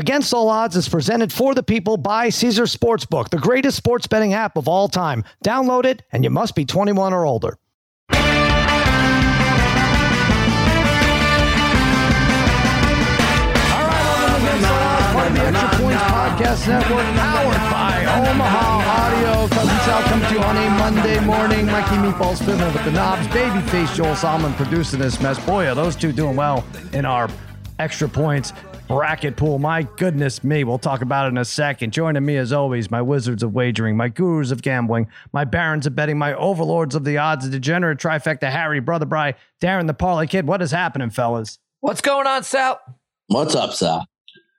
[0.00, 4.32] Against All Odds is presented for the people by Caesar Sportsbook, the greatest sports betting
[4.32, 5.24] app of all time.
[5.44, 7.58] Download it, and you must be 21 or older.
[15.42, 19.48] Extra Points Podcast Network, powered by Omaha Audio.
[19.48, 21.66] Cousin Sal coming to you on a Monday morning.
[21.66, 23.26] Mikey Meatballs fiddling with the knobs.
[23.26, 25.38] Babyface Joel Solomon producing this mess.
[25.44, 26.64] Boy, are those two doing well
[26.94, 27.28] in our
[27.78, 28.54] Extra Points
[28.90, 29.60] bracket pool.
[29.60, 30.64] My goodness me.
[30.64, 31.92] We'll talk about it in a second.
[31.92, 35.94] Joining me as always, my wizards of wagering, my gurus of gambling, my barons of
[35.94, 40.26] betting, my overlords of the odds, the degenerate trifecta, Harry, Brother Bry, Darren the Parlay
[40.26, 40.48] Kid.
[40.48, 41.60] What is happening, fellas?
[41.78, 42.80] What's going on, Sal?
[43.28, 44.06] What's up, Sal?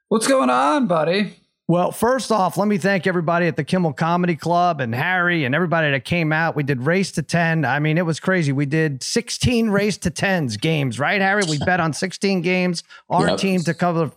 [0.07, 1.35] What's going on, buddy?
[1.67, 5.53] Well, first off, let me thank everybody at the Kimmel Comedy Club and Harry and
[5.53, 6.55] everybody that came out.
[6.55, 7.63] We did race to 10.
[7.65, 8.51] I mean, it was crazy.
[8.51, 11.43] We did 16 race to 10s games, right, Harry?
[11.49, 13.37] We bet on 16 games, our Yep.
[13.37, 14.11] team to cover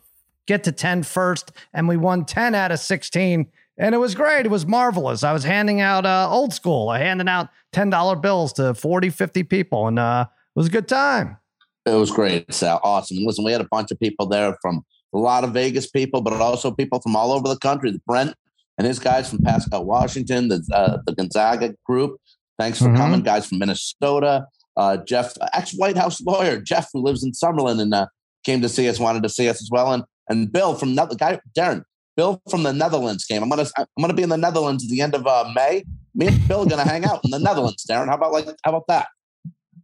[0.47, 3.47] get to 10 first, and we won 10 out of 16.
[3.77, 4.47] And it was great.
[4.47, 5.25] It was marvelous.
[5.25, 9.43] I was handing out uh, old school, I handing out $10 bills to 40, 50
[9.45, 11.39] people, and uh, it was a good time.
[11.87, 12.81] It was great, Sal.
[12.83, 13.19] Awesome.
[13.27, 16.33] Listen, we had a bunch of people there from a lot of Vegas people, but
[16.35, 17.91] also people from all over the country.
[17.91, 18.35] The Brent
[18.79, 22.17] and his guys from Pasco, Washington, the uh, the Gonzaga group.
[22.59, 22.97] Thanks for Mhm.
[22.97, 24.47] coming, guys from Minnesota.
[24.77, 28.07] Uh, Jeff, ex White House lawyer Jeff, who lives in Summerlin, and uh,
[28.45, 29.93] came to see us, wanted to see us as well.
[29.93, 31.85] And and Bill from the guy Darren,
[32.17, 33.43] Bill from the Netherlands came.
[33.43, 35.85] I'm gonna I'm gonna be in the Netherlands at the end of uh, May.
[36.15, 38.07] Me and Bill are gonna hang out in the Netherlands, Darren.
[38.09, 39.09] How about like how about that?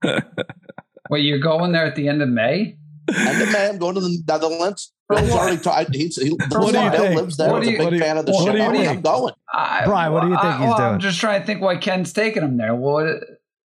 [1.11, 2.77] Wait, you're going there at the end of May?
[3.17, 4.93] End of May, I'm going to the Netherlands.
[5.09, 5.89] Bill's already tried.
[5.93, 7.21] He's, he, What do you Bill think?
[7.21, 7.51] lives there.
[7.51, 8.53] What He's do a you- big you- fan of the what show.
[8.53, 9.03] do you I'm think?
[9.03, 9.35] going.
[9.53, 10.89] I, Brian, what do you think I, he's well, doing?
[10.91, 12.77] I'm just trying to think why Ken's taking him there.
[12.77, 13.07] What?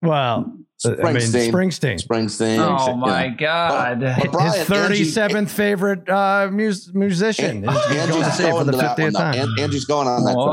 [0.01, 1.51] Well, I mean, Springsteen.
[1.51, 2.03] Springsteen.
[2.05, 2.59] Springsteen.
[2.59, 3.35] Oh you my know.
[3.37, 3.99] God!
[4.01, 4.67] But Brian, His
[5.15, 7.65] 37th favorite uh, mus- musician.
[7.67, 9.35] An- He's going to Angie's see it for going the to 50th time.
[9.35, 10.45] An- Angie's going on that trip.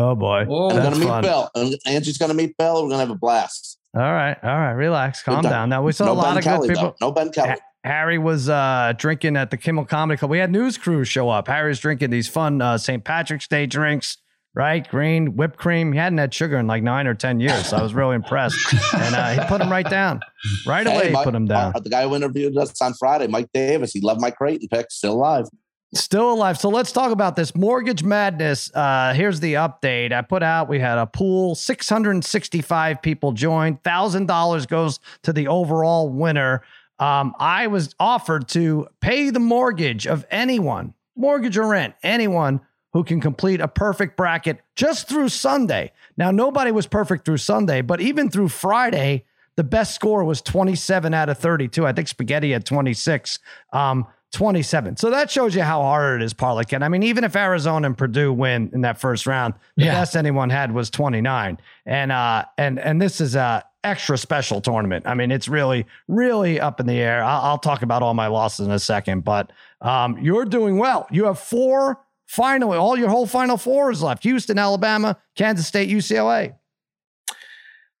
[0.00, 0.44] Oh boy.
[0.44, 0.70] Whoa.
[0.70, 1.22] I'm going to meet fun.
[1.22, 1.50] Bill.
[1.86, 2.74] Angie's going to meet Bill.
[2.74, 3.78] We're going to have a blast.
[3.94, 5.68] All right, all right, relax, calm down.
[5.68, 6.96] Now we saw no a lot Ben of Kelly, good people.
[6.98, 7.08] though.
[7.08, 7.50] No Ben Kelly.
[7.50, 10.30] Ha- Harry was uh, drinking at the Kimmel Comedy Club.
[10.30, 11.48] We had news crews show up.
[11.48, 13.02] Harry's drinking these fun uh, St.
[13.04, 14.16] Patrick's Day drinks,
[14.54, 14.86] right?
[14.88, 15.92] Green whipped cream.
[15.92, 18.56] He hadn't had sugar in like nine or ten years, so I was really impressed.
[18.94, 20.20] And uh, he put him right down,
[20.66, 20.96] right away.
[20.96, 21.72] Hey, he Mike- put him down.
[21.74, 24.90] uh, the guy who interviewed us on Friday, Mike Davis, he loved my Creighton pick.
[24.90, 25.46] Still alive.
[25.94, 26.56] Still alive.
[26.58, 28.70] So let's talk about this mortgage madness.
[28.74, 30.10] Uh, here's the update.
[30.12, 30.66] I put out.
[30.68, 31.54] We had a pool.
[31.54, 33.82] 665 people joined.
[33.82, 36.62] Thousand dollars goes to the overall winner.
[36.98, 42.60] Um, I was offered to pay the mortgage of anyone, mortgage or rent, anyone
[42.92, 45.92] who can complete a perfect bracket just through Sunday.
[46.16, 49.24] Now nobody was perfect through Sunday, but even through Friday,
[49.56, 51.86] the best score was 27 out of 32.
[51.86, 53.38] I think Spaghetti had 26.
[53.72, 54.96] Um, 27.
[54.96, 56.82] So that shows you how hard it is, Parlay Ken.
[56.82, 59.92] I mean, even if Arizona and Purdue win in that first round, the Yeah.
[59.92, 61.58] best anyone had was 29.
[61.84, 65.06] And uh and and this is a extra special tournament.
[65.06, 67.22] I mean, it's really, really up in the air.
[67.22, 71.06] I'll, I'll talk about all my losses in a second, but um, you're doing well.
[71.10, 71.98] You have four
[72.32, 76.54] final, all your whole final four is left: Houston, Alabama, Kansas State, UCLA.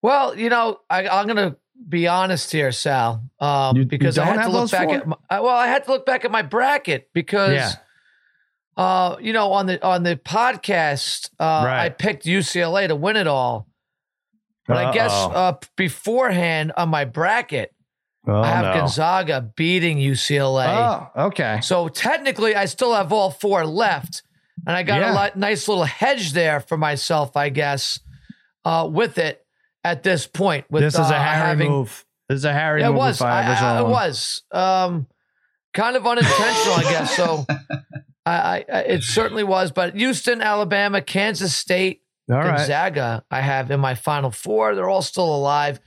[0.00, 1.56] Well, you know, I, I'm going to
[1.88, 4.96] be honest here, Sal, um, You- you because I don't had to look back four?
[4.96, 5.06] at.
[5.06, 7.72] My, well, I had to look back at my bracket because, Yeah.
[8.76, 11.84] uh, you know, on the on the podcast, uh, Right.
[11.84, 13.68] I picked UCLA to win it all,
[14.66, 17.74] but I guess uh, beforehand on my bracket,
[18.26, 18.80] Oh, I have no.
[18.80, 20.66] Gonzaga beating UCLA.
[21.16, 21.58] Oh, okay.
[21.62, 24.22] So technically, I still have all four left,
[24.66, 25.12] and I got Yeah.
[25.12, 27.98] a lot, nice little hedge there for myself, I guess,
[28.64, 29.44] uh, with it
[29.82, 30.66] at this point.
[30.70, 32.04] With This is uh, a Harry having, move.
[32.28, 32.98] This is a Harry Yeah, it move.
[32.98, 33.20] was.
[33.20, 35.08] I I, it was um,
[35.74, 37.16] kind of unintentional, I guess.
[37.16, 37.44] So
[38.24, 39.72] I, I, it certainly was.
[39.72, 42.56] But Houston, Alabama, Kansas State, All right.
[42.56, 44.76] Gonzaga, I have in my final four.
[44.76, 45.80] They're all still alive.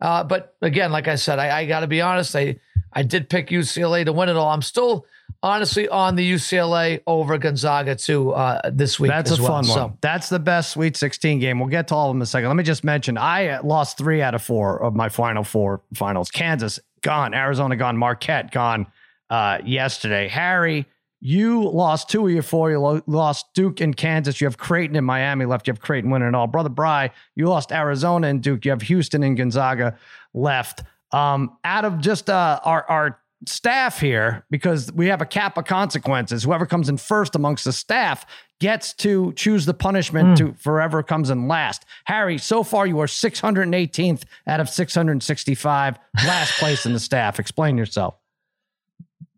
[0.00, 2.34] Uh, but again, like I said, I, I got to be honest.
[2.34, 2.56] I
[2.92, 4.48] I did pick UCLA to win it all.
[4.48, 5.06] I'm still
[5.42, 9.10] honestly on the UCLA over Gonzaga too uh, this week.
[9.10, 9.62] That's a well.
[9.62, 9.76] fun one.
[9.76, 11.60] So, That's the best Sweet 16 game.
[11.60, 12.48] We'll get to all of them in a second.
[12.48, 15.82] Let me just mention I uh, lost three out of four of my final four
[15.94, 16.30] finals.
[16.30, 18.86] Kansas gone, Arizona gone, Marquette gone
[19.30, 20.28] uh, yesterday.
[20.28, 20.86] Harry,
[21.20, 22.70] you lost two of your four.
[22.70, 24.40] You lost Duke and Kansas.
[24.40, 25.66] You have Creighton and Miami left.
[25.66, 26.46] You have Creighton winning it all.
[26.46, 28.64] Brother Bry, you lost Arizona and Duke.
[28.64, 29.96] You have Houston and Gonzaga
[30.32, 30.82] left.
[31.12, 35.64] Um, out of just uh, our our staff here, because we have a cap of
[35.64, 36.42] consequences.
[36.44, 38.26] Whoever comes in first amongst the staff
[38.60, 41.84] gets to choose the punishment to forever comes in last.
[42.04, 47.40] Harry, so far you are 618th out of 665, last place in the staff.
[47.40, 48.19] Explain yourself.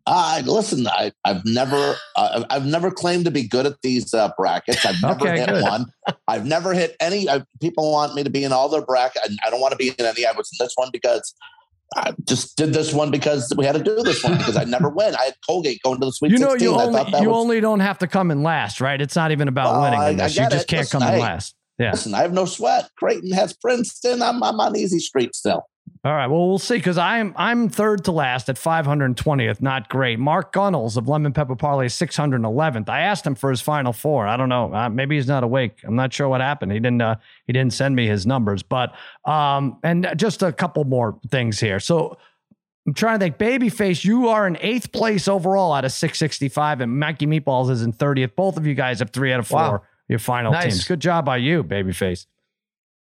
[0.05, 0.85] I listen.
[0.87, 4.85] I, I've never, uh, I've never claimed to be good at these uh, brackets.
[4.85, 5.63] I've never Okay, hit good.
[5.63, 5.85] one.
[6.27, 7.29] I've never hit any.
[7.29, 9.25] I, people want me to be in all their brackets.
[9.25, 10.25] I, I don't want to be in any.
[10.25, 11.33] I was in this one because
[11.95, 14.89] I just did this one because we had to do this one because I never
[14.95, 15.15] win.
[15.15, 16.69] I had Colgate going to the Sweet You know, 16.
[16.69, 18.99] you only you was, only don't have to come in last, right?
[18.99, 20.27] It's not even about winning I-.
[20.27, 20.67] You just it.
[20.67, 21.55] can't Listen, come in last.
[21.79, 21.91] Yeah.
[21.91, 22.89] Listen, I have no sweat.
[22.97, 24.21] Creighton has Princeton.
[24.21, 25.63] I'm, I'm on easy street still.
[26.05, 26.27] All right.
[26.27, 29.61] Well, we'll see because I'm I'm third to last at 520th.
[29.61, 30.19] Not great.
[30.19, 32.89] Mark Gunnels of Lemon Pepper Parlay 611th.
[32.89, 34.27] I asked him for his final four.
[34.27, 34.73] I don't know.
[34.73, 35.79] Uh, maybe he's not awake.
[35.85, 36.73] I'm not sure what happened.
[36.73, 37.01] He didn't.
[37.01, 37.15] Uh,
[37.47, 38.63] he didn't send me his numbers.
[38.63, 41.79] But um, and just a couple more things here.
[41.79, 42.17] So.
[42.85, 43.37] I'm trying to think.
[43.37, 47.93] Babyface, you are in eighth place overall out of 665, and Mikey Meatballs is in
[47.93, 48.35] 30th.
[48.35, 49.57] Both of you guys have three out of four.
[49.57, 49.83] Wow.
[50.09, 50.63] Your final Nice.
[50.65, 50.83] teams.
[50.83, 52.25] Good job by you, Babyface.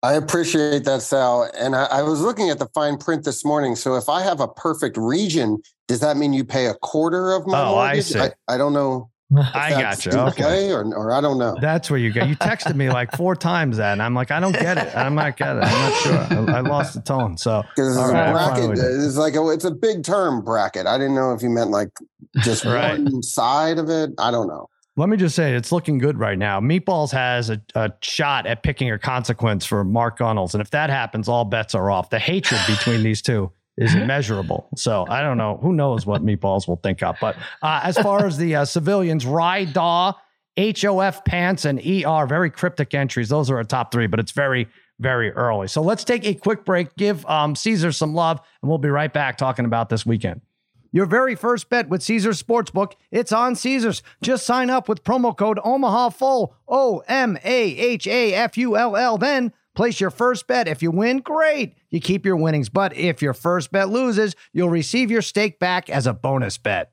[0.03, 1.49] I appreciate that, Sal.
[1.57, 3.77] And I, I was looking at the fine print this morning.
[3.77, 7.47] So if I have a perfect region, does that mean you pay a quarter of
[7.47, 8.19] my Oh, I see.
[8.19, 9.11] I, I don't know.
[9.55, 10.13] I got you.
[10.13, 10.73] Okay.
[10.73, 11.57] Or, or I don't know.
[11.61, 12.25] That's where you go.
[12.25, 14.95] You texted me like four times that, and I'm like, I don't get it.
[14.95, 15.63] I'm not get it.
[15.63, 16.55] I'm not sure.
[16.55, 17.39] I, I lost the tone.
[17.39, 18.85] So Because it's right, a I'm fine bracket.
[18.85, 20.87] It's like a, it's a big term bracket.
[20.87, 21.91] I didn't know if you meant like
[22.41, 22.99] just Right.
[23.01, 24.11] one side of it.
[24.19, 24.69] I don't know.
[24.97, 26.61] Let me just say, it's looking good right now.
[26.61, 30.91] Meatballs has a, a shot at picking a consequence for Mark Gunnels, and if that
[30.91, 32.11] happens, all bets are off.
[32.11, 34.69] The hatred between these two is immeasurable.
[34.77, 35.59] So I don't know.
[35.63, 37.17] Who knows what Meatballs will think up?
[37.21, 40.13] But uh, as far as the uh, civilians, Rye Daw,
[40.59, 43.31] HOF Pants, and ER, very cryptic entries.
[43.31, 44.69] Those are our top three, but it's very,
[45.01, 45.69] very early.
[45.69, 49.13] So let's take a quick break, give um, Caesar some love, and we'll be right
[49.13, 50.43] back talking about this weekend.
[50.95, 54.03] Your very first bet with Caesars Sportsbook, it's on Caesars.
[54.21, 58.77] Just sign up with promo code Omaha Full, O M A H A F U
[58.77, 59.17] L L.
[59.17, 60.69] Then place your first bet.
[60.69, 61.75] If you win, great.
[61.89, 62.69] You keep your winnings.
[62.69, 66.93] But if your first bet loses, you'll receive your stake back as a bonus bet.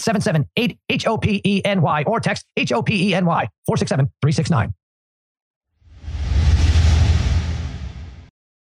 [0.01, 3.25] 877 8 H O P E N Y or text H O P E N
[3.25, 4.73] Y 467 369.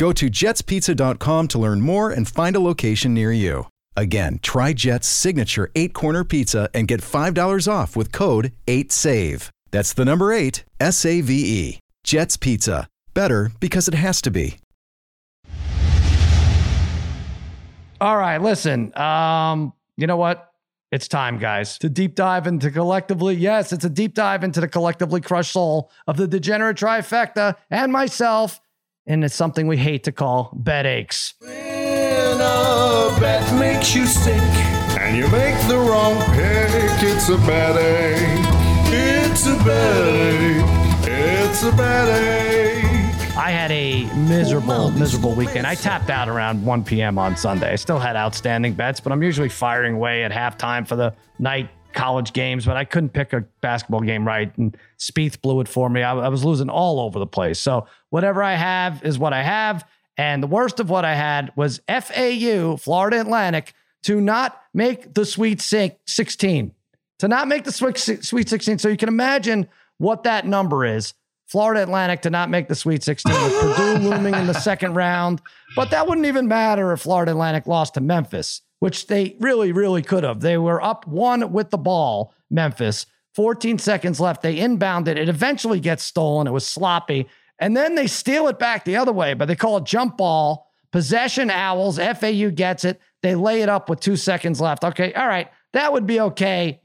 [0.00, 3.66] Go to jetspizza.com to learn more and find a location near you.
[3.94, 9.50] Again, try Jet's signature eight corner pizza and get $5 off with code 8SAVE.
[9.70, 11.80] That's the number eight, S A V E.
[12.02, 12.88] Jet's Pizza.
[13.12, 14.56] Better because it has to be.
[18.00, 18.96] All right, listen.
[18.96, 20.50] Um, you know what?
[20.90, 23.34] It's time, guys, to deep dive into collectively.
[23.34, 27.92] Yes, it's a deep dive into the collectively crushed soul of the degenerate trifecta and
[27.92, 28.62] myself.
[29.06, 31.34] And it's something we hate to call bed aches.
[31.40, 34.40] When a bet makes you sick
[35.00, 38.92] and you make the wrong pick, it's a bad ache.
[38.92, 41.08] It's a bad ache.
[41.08, 43.36] It's a bad ache.
[43.36, 45.66] I had a miserable, miserable weekend.
[45.66, 47.18] I tapped out around 1 p.m.
[47.18, 47.72] on Sunday.
[47.72, 51.70] I still had outstanding bets, but I'm usually firing away at halftime for the night
[51.92, 54.56] college games, but I couldn't pick a basketball game right.
[54.56, 56.02] And Spieth blew it for me.
[56.02, 57.58] I, I was losing all over the place.
[57.58, 59.86] So whatever I have is what I have.
[60.16, 65.24] And the worst of what I had was FAU, Florida Atlantic, to not make the
[65.24, 66.72] Sweet 16.
[67.18, 68.78] To not make the Sweet Sweet 16.
[68.78, 69.68] So you can imagine
[69.98, 71.14] what that number is.
[71.50, 75.42] Florida Atlantic to not make the Sweet 16 with Purdue looming in the second round.
[75.74, 80.02] But that wouldn't even matter if Florida Atlantic lost to Memphis, which they really, really
[80.02, 80.40] could have.
[80.40, 84.42] They were up one with the ball, Memphis, 14 seconds left.
[84.42, 85.18] They inbound it.
[85.18, 86.46] It eventually gets stolen.
[86.46, 87.28] It was sloppy.
[87.58, 90.68] And then they steal it back the other way, but they call it jump ball.
[90.92, 91.98] Possession Owls.
[91.98, 93.00] FAU gets it.
[93.22, 94.84] They lay it up with two seconds left.
[94.84, 95.12] Okay.
[95.14, 95.50] All right.
[95.72, 96.80] That would be okay,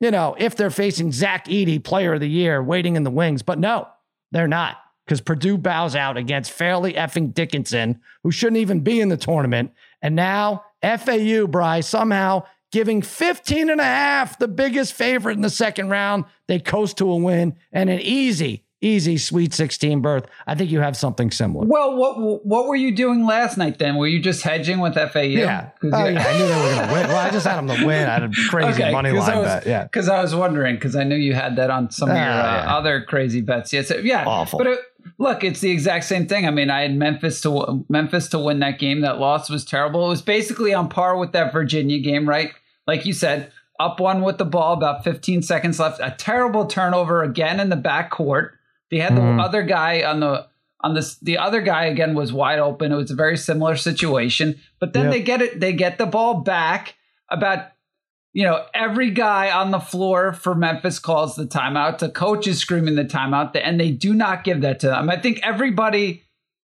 [0.00, 3.42] you know, if they're facing Zach Edey, player of the year, waiting in the wings.
[3.42, 3.88] But no,
[4.36, 4.76] they're not
[5.06, 9.72] because Purdue bows out against Fairleigh effing Dickinson, who shouldn't even be in the tournament.
[10.02, 15.48] And now FAU, Bryce, somehow giving 15 and a half, the biggest favorite in the
[15.48, 16.24] second round.
[16.48, 20.26] They coast to a win and an easy, easy Sweet 16 berth.
[20.46, 21.66] I think you have something similar.
[21.66, 23.96] Well, what what were you doing last night then?
[23.96, 25.20] Were you just hedging with FAU?
[25.20, 25.70] Yeah.
[25.82, 26.24] Oh, yeah.
[26.26, 27.06] I knew they were going to win.
[27.08, 28.08] Well, I just had them to win.
[28.08, 29.66] I had a crazy Okay, money line was- bet.
[29.66, 29.82] Yeah.
[29.84, 32.28] Because I was wondering, because I knew you had that on some of your Ah,
[32.28, 32.76] uh, yeah.
[32.76, 33.72] other crazy bets.
[33.72, 34.24] Yeah, so, yeah.
[34.26, 34.58] Awful.
[34.58, 34.80] But it,
[35.18, 36.46] look, it's the exact same thing.
[36.46, 39.00] I mean, I had Memphis to Memphis to win that game.
[39.02, 40.06] That loss was terrible.
[40.06, 42.52] It was basically on par with that Virginia game, right?
[42.86, 46.00] Like you said, up one with the ball, about 15 seconds left.
[46.00, 48.50] A terrible turnover again in the backcourt.
[48.90, 49.36] They had Mhm.
[49.38, 50.46] the other guy on the
[50.82, 51.16] on this.
[51.18, 52.92] The other guy again was wide open.
[52.92, 54.56] It was a very similar situation.
[54.78, 55.12] But then Yep.
[55.12, 55.60] they get it.
[55.60, 56.94] They get the ball back
[57.30, 57.68] about
[58.34, 61.96] you know, every guy on the floor for Memphis calls the timeout.
[62.00, 65.08] The coach is screaming the timeout, and they do not give that to them.
[65.08, 66.22] I think everybody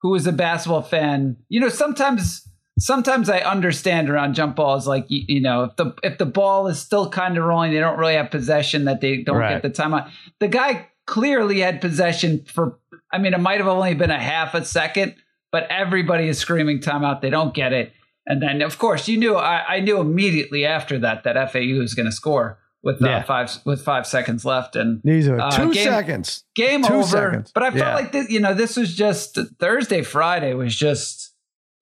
[0.04, 2.48] who is a basketball fan, you know, sometimes
[2.78, 6.68] sometimes I understand around jump balls, like you, you know, if the if the ball
[6.68, 9.60] is still kind of rolling, they don't really have possession, that they don't Right.
[9.60, 10.12] get the timeout.
[10.40, 12.78] The guy clearly had possession for.
[13.12, 15.16] I mean, it might have only been a half a second,
[15.52, 17.22] but everybody is screaming timeout.
[17.22, 17.94] They don't get it.
[18.28, 21.94] And then, of course, you knew I, I knew immediately after that that FAU was
[21.96, 23.24] going to score with uh, Yeah.
[23.24, 26.44] five with five seconds left, and These are Uh, two game- seconds.
[26.54, 27.06] game Two over.
[27.08, 27.52] seconds.
[27.54, 27.96] But I felt Yeah.
[27.96, 31.27] like this, you know this was just Thursday, Friday was just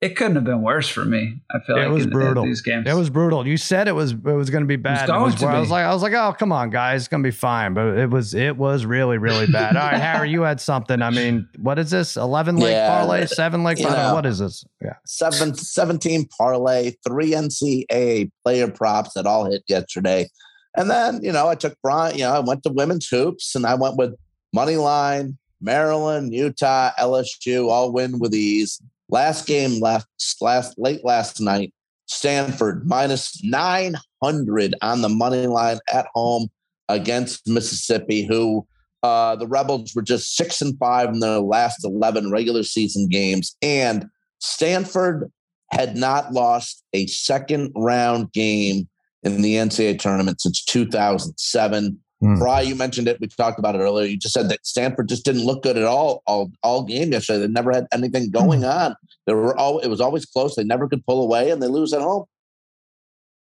[0.05, 1.39] it couldn't have been worse for me.
[1.51, 2.43] I feel like it was in- in brutal.
[2.45, 2.87] these games.
[2.87, 3.47] It was brutal.
[3.47, 5.05] You said it was it was going to be bad.
[5.09, 7.01] It going was to where I was like I was like, oh come on, guys,
[7.01, 7.73] it's going to be fine.
[7.73, 9.75] But it was it was really really bad.
[9.75, 11.01] All right, Harry, you had something.
[11.01, 12.15] I mean, what is this?
[12.17, 13.97] Eleven leg Yeah, parlay, seven leg parlay.
[13.97, 14.13] know.
[14.13, 14.63] What is this?
[14.81, 20.29] Yeah, seven, 17 parlay, three NCAA player props that all hit yesterday.
[20.77, 23.65] And then, you know, I took Brian, you know, I went to women's hoops and
[23.65, 24.13] I went with
[24.53, 28.81] money line, Maryland, Utah, LSU, all win with ease.
[29.09, 30.07] Last game left
[30.41, 31.73] last late last night,
[32.07, 36.47] Stanford minus 900 on the money line at home
[36.89, 38.65] against Mississippi, who
[39.03, 43.55] uh, the Rebels were just six and five in their last 11 regular season games.
[43.61, 44.07] And
[44.39, 45.31] Stanford
[45.71, 48.87] had not lost a second round game
[49.23, 51.99] in the NCAA tournament since 2007.
[52.25, 52.39] Hmm.
[52.39, 53.19] Bry, you mentioned it.
[53.21, 54.07] We talked about it earlier.
[54.07, 57.41] You just said that Stanford just didn't look good at all all all game yesterday.
[57.41, 58.95] They never had anything going on.
[59.27, 60.55] They were all it was always close.
[60.55, 62.25] They never could pull away, and they lose at home.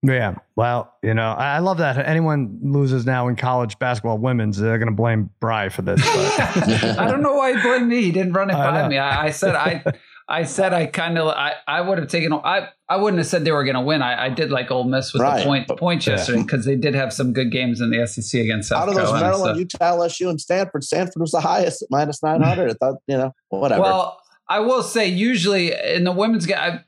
[0.03, 0.35] yeah.
[0.55, 4.77] Well, you know, I I love that anyone loses now in college basketball, women's, they're
[4.77, 5.99] going to blame Bry for this.
[6.01, 8.01] But I don't know why you blame me.
[8.03, 8.87] He didn't run it I by know.
[8.89, 8.97] me.
[8.97, 9.83] I, I said I,
[10.29, 13.43] I said I kind of I, I would have taken I I wouldn't have said
[13.45, 14.01] they were going to win.
[14.01, 15.39] I, I did like Ole Miss with Right.
[15.39, 16.13] the point points Yeah.
[16.17, 18.95] yesterday because they did have some good games in the SEC against South Out of
[18.95, 19.25] those Carolina.
[19.25, 19.81] Maryland, stuff.
[19.89, 22.71] Utah, LSU, and Stanford, Stanford was the highest at minus nine hundred.
[22.71, 23.81] I thought, you know, whatever.
[23.81, 26.79] Well, I will say usually in the women's game, I,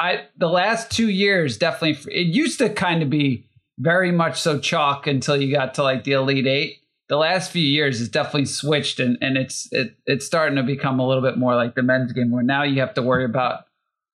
[0.00, 3.44] I the last two years definitely it used to kind of be
[3.78, 6.78] very much so chalk until you got to like the elite eight.
[7.08, 11.00] The last few years has definitely switched and, and it's it, it's starting to become
[11.00, 13.64] a little bit more like the men's game where now you have to worry about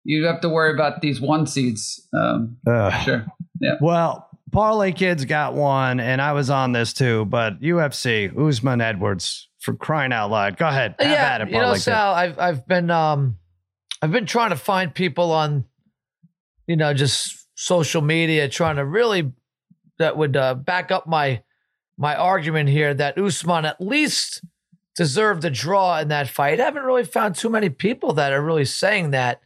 [0.04, 2.08] you have to worry about these one seeds.
[2.12, 3.04] Um, Ugh.
[3.04, 3.26] sure.
[3.80, 7.24] Well, Parlay Kids got one, and I was on this too.
[7.26, 11.54] But UFC, Usman Edwards, for crying out loud, go ahead, have yeah, at it, you
[11.54, 13.36] know, Parlay Sal, I've I've been um,
[14.02, 15.64] I've been trying to find people on,
[16.66, 19.32] you know, just social media, trying to really
[19.98, 21.42] that would uh, back up my
[22.00, 24.42] my argument here that Usman at least
[24.96, 26.58] deserved a draw in that fight.
[26.58, 29.42] I haven't really found too many people that are really saying that.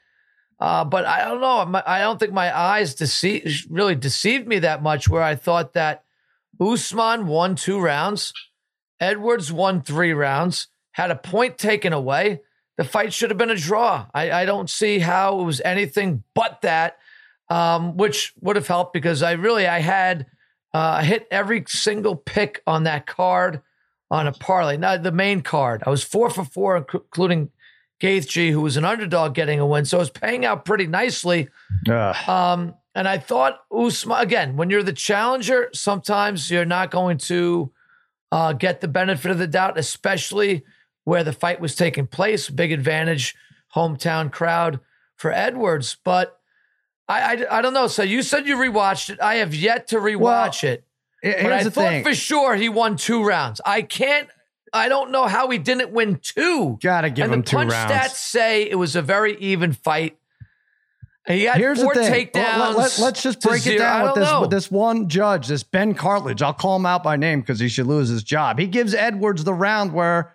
[0.60, 1.82] Uh, but I don't know.
[1.84, 5.08] I don't think my eyes dece- really deceived me that much.
[5.08, 6.04] Where I thought that
[6.60, 8.32] Usman won two rounds,
[9.00, 12.40] Edwards won three rounds, had a point taken away.
[12.76, 14.06] The fight should have been a draw.
[14.14, 16.98] I, I don't see how it was anything but that,
[17.50, 20.26] um, which would have helped because I really I had
[20.74, 23.62] uh, hit every single pick on that card
[24.10, 25.82] on a parlay, not the main card.
[25.86, 27.50] I was four for four, inc- including
[28.00, 29.84] Gaethje, who was an underdog, getting a win.
[29.84, 31.48] So it was paying out pretty nicely.
[32.28, 37.72] Um, and I thought Usman again, when you're the challenger, sometimes you're not going to
[38.32, 40.64] uh, get the benefit of the doubt, especially
[41.04, 42.50] where the fight was taking place.
[42.50, 43.36] Big advantage,
[43.74, 44.80] hometown crowd
[45.16, 45.96] for Edwards.
[46.04, 46.33] But
[47.08, 47.86] I, I, I don't know.
[47.86, 49.20] So you said you rewatched it.
[49.20, 50.84] I have yet to rewatch it.
[51.22, 52.04] Here's but I the thought thing.
[52.04, 53.60] for sure he won two rounds.
[53.64, 54.28] I can't.
[54.72, 56.78] I don't know how he didn't win two.
[56.82, 57.92] Gotta give and him the two punch rounds.
[57.92, 60.18] stats say it was a very even fight.
[61.26, 62.26] He had Here's four the thing.
[62.26, 62.76] takedowns.
[62.76, 64.40] Let, us just break it down with this know.
[64.42, 66.42] with this one judge, this Ben Cartlidge.
[66.42, 68.58] I'll call him out by name because he should lose his job.
[68.58, 70.33] He gives Edwards the round where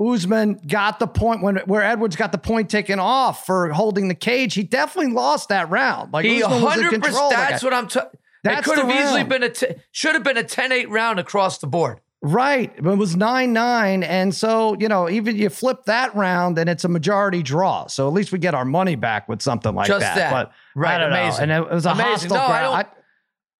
[0.00, 4.14] Usman got the point when where Edwards got the point taken off for holding the
[4.14, 4.54] cage.
[4.54, 6.12] He definitely lost that round.
[6.12, 6.90] Like he was in 100%.
[7.02, 7.28] control.
[7.28, 7.86] Like, That's what I'm.
[7.86, 8.08] T- it
[8.42, 9.28] That's could have easily round.
[9.28, 9.50] been a.
[9.50, 12.00] T- should have been a 10-8 round across the board.
[12.22, 12.72] Right.
[12.76, 14.02] It was 9 9.
[14.02, 17.86] And so, you know, even you flip that round and it's a majority draw.
[17.86, 20.16] So at least we get our money back with something like Just that.
[20.16, 20.30] that.
[20.30, 21.48] But Right, amazing.
[21.48, 21.56] know.
[21.64, 22.30] And it was a Amazing.
[22.30, 22.86] hostile No, I crowd.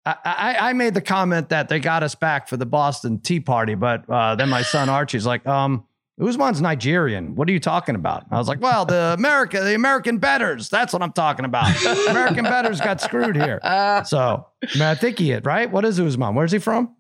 [0.07, 3.41] I, I, I made the comment that they got us back for the Boston Tea
[3.41, 5.85] Party, but uh, then my son Archie's like, um,
[6.21, 7.35] Usman's Nigerian.
[7.35, 8.25] What are you talking about?
[8.31, 10.69] I was like, well, the America, the American betters.
[10.69, 11.69] That's what I'm talking about.
[12.09, 13.59] American betters got screwed here.
[14.05, 15.71] So, I, mean, I think he is, right?
[15.71, 16.35] What is Usman?
[16.35, 16.95] Where's he from?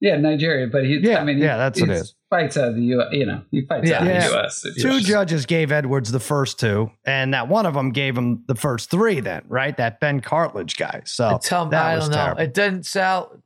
[0.00, 0.98] Yeah, Nigeria, but he.
[1.00, 2.14] Yeah, I mean, he, yeah, that's what it he's.
[2.28, 3.04] Fights out of the U.
[3.12, 4.26] You know, he fights out of Yeah.
[4.26, 4.62] the U.S.
[4.62, 8.42] Two just- judges gave Edwards the first two, and that one of them gave him
[8.48, 9.20] the first three.
[9.20, 9.76] Then, right?
[9.76, 11.02] That Ben Cartlidge guy.
[11.04, 12.22] So Tell me, that I was don't know.
[12.24, 12.42] terrible.
[12.42, 13.41] It didn't sound.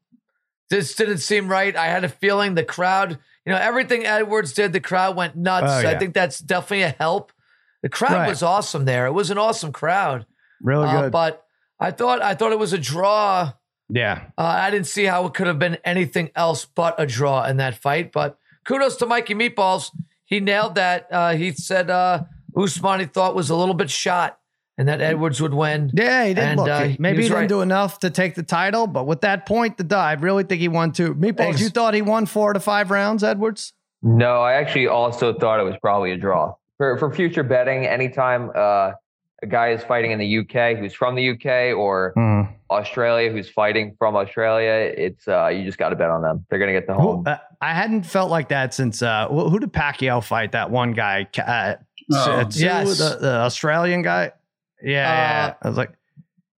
[0.70, 1.76] This didn't seem right.
[1.76, 3.18] I had a feeling the crowd.
[3.44, 5.84] You know, everything Edwards did, the crowd went nuts.
[5.84, 7.32] Oh, I think that's definitely a help.
[7.82, 8.28] The crowd Right.
[8.28, 9.06] was awesome there.
[9.06, 10.26] It was an awesome crowd.
[10.60, 11.12] Really Uh, good.
[11.12, 11.44] but
[11.78, 13.52] I thought I thought it was a draw.
[13.88, 14.22] yeah.
[14.36, 17.58] Uh, I didn't see how it could have been anything else but a draw in
[17.58, 18.10] that fight.
[18.10, 19.90] But kudos to Mikey Meatballs.
[20.24, 21.06] He nailed that.
[21.12, 22.24] Uh, he said uh,
[22.56, 24.40] Usman he thought was a little bit shot
[24.78, 25.90] and that Edwards would win.
[25.94, 26.68] Yeah, he did And, look.
[26.68, 27.48] uh, he- he maybe he, was didn't right.
[27.48, 30.68] do enough to take the title, but with that point, the dive, really think he
[30.68, 31.14] won two.
[31.14, 31.60] Meatballs, Thanks.
[31.60, 33.72] you thought he won four to five rounds, Edwards?
[34.02, 36.54] No, I actually also thought it was probably a draw.
[36.76, 38.92] For for future betting, anytime uh,
[39.42, 42.12] a guy is fighting in the UK who's from the UK or
[42.70, 46.44] Australia who's fighting from Australia, it's uh, you just got to bet on them.
[46.50, 47.24] They're gonna get the home.
[47.24, 50.52] Who, uh, I hadn't felt like that since uh, who, who did Pacquiao fight?
[50.52, 51.76] That one guy, Ca- uh,
[52.12, 52.46] Oh.
[52.50, 52.98] Yes.
[52.98, 54.30] the, the Australian guy.
[54.86, 55.54] Yeah, uh, yeah.
[55.62, 55.92] I was like,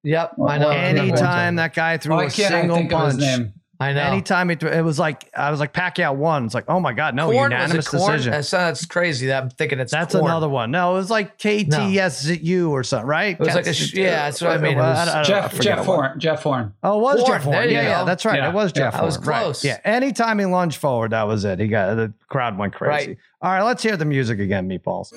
[0.05, 0.69] Yep, Well, I know.
[0.69, 3.14] well, anytime that guy threw Why a can't I single think of punch.
[3.14, 3.53] his name?
[3.81, 4.01] I know.
[4.03, 6.47] Anytime he threw, it was like I was like Pacquiao won.
[6.47, 8.12] It's like, oh my god, no corn was unanimous it corn?
[8.12, 8.33] decision.
[8.33, 9.29] That's, that's crazy.
[9.29, 10.25] That I'm thinking it's That's corn.
[10.27, 10.73] another one.
[10.73, 13.35] No, it was like KTSU or something, right?
[13.35, 14.73] It was like a sh- yeah, that's what I mean.
[14.73, 15.21] It was I don't know.
[15.21, 15.95] I Jeff forget Jeff what.
[15.95, 16.21] Horn.
[16.21, 16.75] Jeff Horn.
[16.83, 17.57] Oh, it was Horn, Jeff Horn.
[17.57, 18.38] there you Yeah, yeah, that's right.
[18.38, 19.29] Yeah, It was Jeff I was Horn.
[19.29, 19.43] Right.
[19.43, 19.64] close.
[19.64, 19.79] Yeah.
[19.85, 21.61] Anytime he lunged forward, that was it.
[21.61, 23.09] He got the crowd went crazy.
[23.11, 23.19] Right.
[23.43, 25.12] All right, let's hear the music again, meatballs.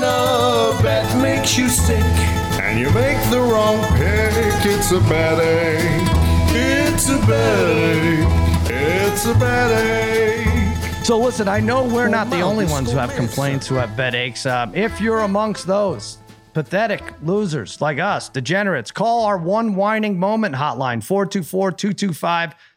[0.00, 2.02] When a bet makes you sick
[2.62, 4.32] and you make the wrong pick,
[4.64, 6.08] it's a bad ache.
[6.56, 8.26] It's a bad ache.
[8.70, 11.04] It's a bad ache.
[11.04, 14.14] So listen, I know we're not the only ones who have complaints, who have bed
[14.14, 14.46] aches.
[14.46, 16.16] Um, if you're amongst those
[16.54, 21.04] pathetic losers like us, degenerates, call our one whining moment hotline,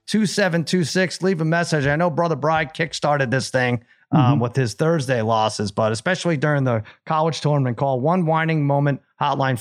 [0.10, 1.22] 424-225-2726.
[1.22, 1.88] Leave a message.
[1.88, 3.82] I know Brother Bride kickstarted this thing
[4.14, 9.02] um, with his Thursday losses, but especially during the college tournament, call one whining moment
[9.20, 9.58] hotline,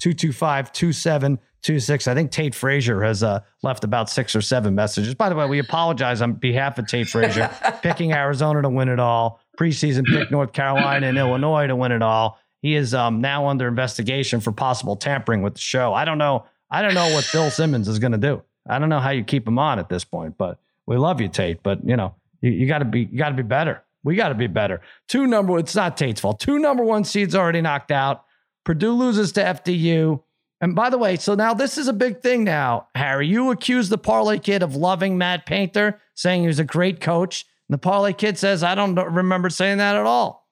[0.00, 2.08] 424-225-2726.
[2.08, 5.14] I think Tate Frazier has uh, left about six or seven messages.
[5.14, 7.50] By the way, we apologize on behalf of Tate Frazier,
[7.82, 12.02] picking Arizona to win it all, preseason pick North Carolina and Illinois to win it
[12.02, 12.38] all.
[12.60, 15.94] He is um, now under investigation for possible tampering with the show.
[15.94, 16.46] I don't know.
[16.70, 18.42] I don't know what Bill Simmons is going to do.
[18.66, 21.28] I don't know how you keep him on at this point, but we love you,
[21.28, 21.62] Tate.
[21.62, 23.82] But you know, you, you got to be, you got to be better.
[24.02, 24.82] We got to be better.
[25.08, 26.38] Two number, it's not Tate's fault.
[26.38, 28.24] Two number one seeds already knocked out.
[28.64, 30.22] Purdue loses to FDU.
[30.60, 33.26] And by the way, so now this is a big thing now, Harry.
[33.26, 37.46] You accuse the Parlay Kid of loving Matt Painter, saying he was a great coach.
[37.68, 40.46] And the Parlay Kid says, I don't remember saying that at all.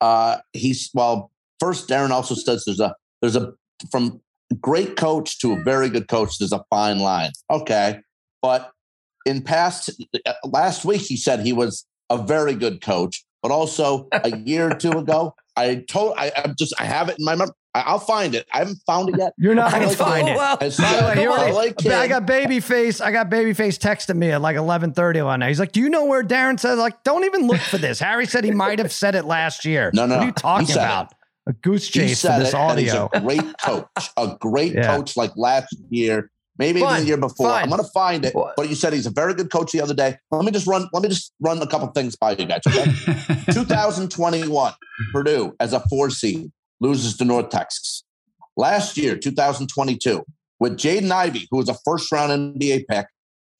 [0.00, 1.30] Uh, he's well.
[1.58, 3.52] First, Darren also says there's a there's a
[3.90, 4.20] from
[4.60, 6.38] great coach to a very good coach.
[6.38, 7.32] There's a fine line.
[7.50, 8.00] Okay,
[8.40, 8.72] but
[9.26, 9.90] in past
[10.26, 14.70] uh, last week he said he was a very good coach, but also a year
[14.70, 17.54] or two ago, I told I, I'm just I have it in my memory.
[17.72, 18.48] I'll find it.
[18.52, 19.32] I haven't found it yet.
[19.38, 20.34] You're not to find it.
[20.34, 23.00] Well, Has By the said, way, already- I got babyface.
[23.00, 25.48] I got babyface texting me at like eleven thirty one night.
[25.48, 26.78] He's like, "Do you know where Darren said?
[26.78, 29.92] Like, don't even look for this." Harry said he might have said it last year.
[29.94, 30.84] No, no, What are you talking said it.
[30.86, 31.12] about?
[31.46, 33.08] A goose chase for this it, and he's audio.
[33.14, 34.96] a great coach, a great Yeah.
[34.96, 36.30] coach like last year,
[36.60, 37.48] maybe even the year before.
[37.48, 37.64] fine.
[37.64, 38.34] I'm going to find it.
[38.34, 38.54] What?
[38.56, 40.16] But you said he's a very good coach the other day.
[40.30, 40.88] Let me just run.
[40.92, 42.60] Let me just run a couple things by you guys.
[42.68, 42.84] Okay?
[43.52, 44.72] 2021,
[45.12, 48.04] Purdue as a four seed loses to North Texas.
[48.56, 50.22] Last year, 2022,
[50.60, 53.06] with Jaden Ivey, who was a first round NBA pick,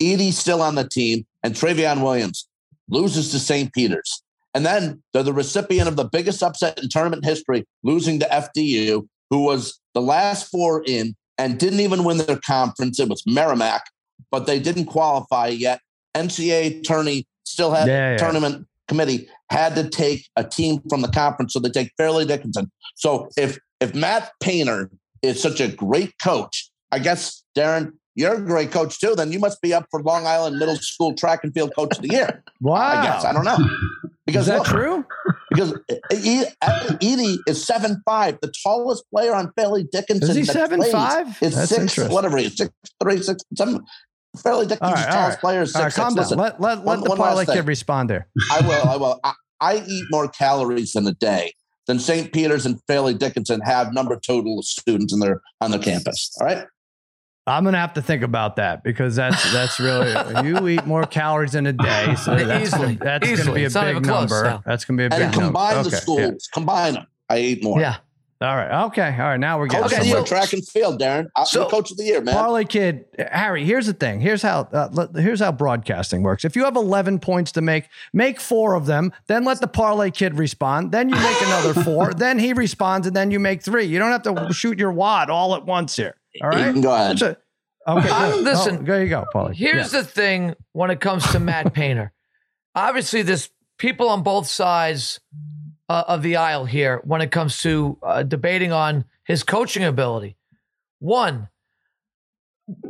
[0.01, 2.49] Edey still on the team, and Trevion Williams
[2.89, 3.73] loses to St.
[3.73, 4.23] Peter's.
[4.55, 9.07] And then they're the recipient of the biggest upset in tournament history, losing to FDU,
[9.31, 13.00] who was the last four in and didn't even win their conference.
[13.00, 13.83] It was Merrimack,
[14.31, 15.81] but they didn't qualify yet.
[16.14, 18.16] NCAA tourney still had Yeah, yeah.
[18.18, 22.70] tournament committee had to take a team from the conference, so they take Fairleigh Dickinson.
[22.96, 24.90] So if if Matt Painter
[25.22, 29.14] is such a great coach, I guess Darren, you're a great coach too.
[29.14, 32.03] Then you must be up for Long Island Middle School Track and Field Coach of
[32.03, 32.42] the Year.
[32.62, 32.76] Wow.
[32.76, 33.57] I guess I don't know
[34.26, 35.03] because Is that look, true?
[35.51, 35.75] Because
[36.13, 40.31] Edey is seven five, the tallest player on Fairleigh Dickinson.
[40.31, 40.77] Is he that 7'5"?
[40.77, 42.15] plays Is That's six, interesting.
[42.15, 42.71] whatever he is, six
[43.03, 43.85] three, six seven.
[44.43, 45.41] Fairleigh Dickinson's right, tallest right.
[45.41, 45.97] player is six six.
[45.97, 46.23] calm down.
[46.23, 48.29] Listen, Let, let, let one- the one last parlay kid respond there.
[48.53, 48.89] I will.
[48.89, 49.21] I will.
[49.25, 51.53] I, I eat more calories in a day
[51.87, 52.33] than St.
[52.33, 56.31] Peter's and Fairleigh Dickinson have number total of students in their on their campus.
[56.41, 56.65] All right.
[57.51, 60.13] I'm gonna have to think about that because that's that's really
[60.49, 62.95] you eat more calories in a day, so that's Easily.
[62.95, 63.45] that's Easily.
[63.47, 64.45] gonna be a It's big even close number.
[64.45, 64.63] now.
[64.65, 65.91] That's gonna be a big And combine number.
[65.91, 66.21] the Okay, schools.
[66.21, 66.55] yeah.
[66.55, 67.07] Combine them.
[67.29, 67.81] I eat more.
[67.81, 67.97] Yeah.
[68.43, 68.85] All right.
[68.87, 69.03] Okay.
[69.19, 69.37] All right.
[69.37, 70.23] Now we're getting Coach Okay, somewhere.
[70.23, 71.27] the track and field, Darren.
[71.37, 72.35] I'm So- the coach of the year, man.
[72.35, 73.67] Parlay kid, Harry.
[73.67, 74.19] Here's the thing.
[74.21, 74.67] Here's how.
[74.73, 76.47] Uh, here's how broadcasting works.
[76.47, 79.13] If you have 11 points to make, make four of them.
[79.27, 80.91] Then let the parlay kid respond.
[80.91, 82.15] Then you make another four.
[82.17, 83.85] then he responds, and then you make three.
[83.85, 86.15] You don't have to shoot your wad all at once here.
[86.43, 87.19] All You can go ahead.
[87.19, 87.23] That's.
[87.23, 87.40] Okay.
[87.88, 89.55] Uh, listen, Oh, there you go, Parlay.
[89.55, 92.12] Here's the thing when it comes to Matt Painter.
[92.75, 95.19] Obviously, there's people on both sides
[95.88, 100.37] uh, of the aisle here when it comes to uh, debating on his coaching ability.
[101.01, 101.49] One,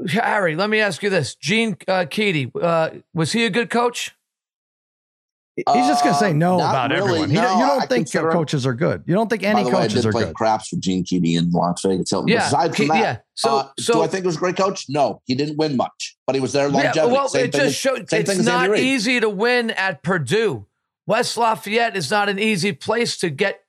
[0.08, 4.14] Harry, let me ask you this: Gene uh, Keady, uh, was he a good coach?
[5.56, 7.32] He's just going to say Uh, no about really, everyone.
[7.32, 9.02] No, don't- you I don't think consider your coaches are good.
[9.06, 10.34] You don't think any By the way, I coaches are play good.
[10.34, 12.08] craps for Gene Keady in Las Vegas.
[12.10, 12.28] Hilton.
[12.28, 13.16] Yeah, Aside from that, yeah.
[13.34, 14.86] So- uh, so- do I think he was a great coach?
[14.88, 17.12] No, he didn't win much, but he was there Yeah, longevity.
[17.12, 20.66] well, same it just as- showed it's not easy to win at Purdue.
[21.06, 23.60] West Lafayette is not an easy place to get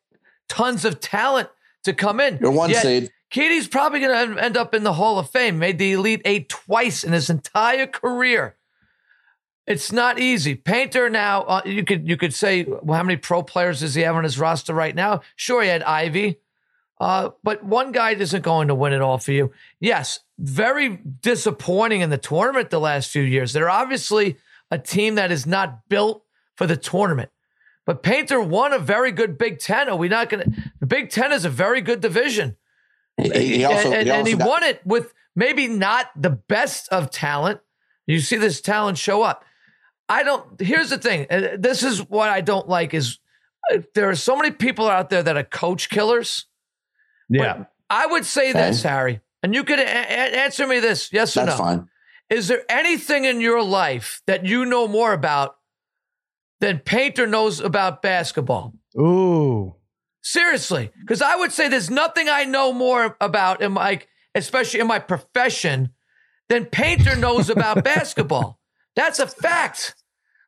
[0.47, 1.49] tons of talent
[1.83, 2.37] to come in.
[2.39, 3.09] You're one Yet, seed.
[3.31, 5.57] Keady's probably going to end up in the Hall of Fame.
[5.57, 8.55] Made the Elite Eight twice in his entire career.
[9.71, 10.55] It's not easy.
[10.55, 14.01] Painter now, uh, you could you could say, well, how many pro players does he
[14.01, 15.21] have on his roster right now?
[15.36, 16.39] Sure, he had Ivey,
[16.99, 19.51] uh, but one guy isn't going to win it all for you.
[19.79, 23.53] Yes, very disappointing in the tournament the last few years.
[23.53, 24.38] They're obviously
[24.69, 26.23] a team that is not built
[26.55, 27.29] for the tournament.
[27.86, 29.89] But Painter won a very good Big Ten.
[29.89, 30.71] Are we not going to?
[30.79, 32.57] The Big Ten is a very good division.
[33.17, 36.29] He, he also, and, and, he, and he got- won it with maybe not the
[36.29, 37.62] best of talent.
[38.05, 39.45] You see this talent show up.
[40.09, 40.59] I don't.
[40.59, 41.27] Here's the thing.
[41.57, 43.19] This is what I don't like is
[43.73, 46.45] uh, there are so many people out there that are coach killers.
[47.29, 47.65] Yeah.
[47.89, 48.59] I would say Okay.
[48.59, 51.55] this, Harry, and you could a- a- answer me this: yes or no.
[51.57, 51.87] fine.
[52.29, 55.57] Is there anything in your life that you know more about
[56.61, 58.73] than Painter knows about basketball?
[58.97, 59.75] Ooh.
[60.23, 64.01] Seriously, because I would say there's nothing I know more about in my,
[64.35, 65.89] especially in my profession,
[66.47, 68.59] than Painter knows about basketball.
[68.95, 69.95] That's a fact.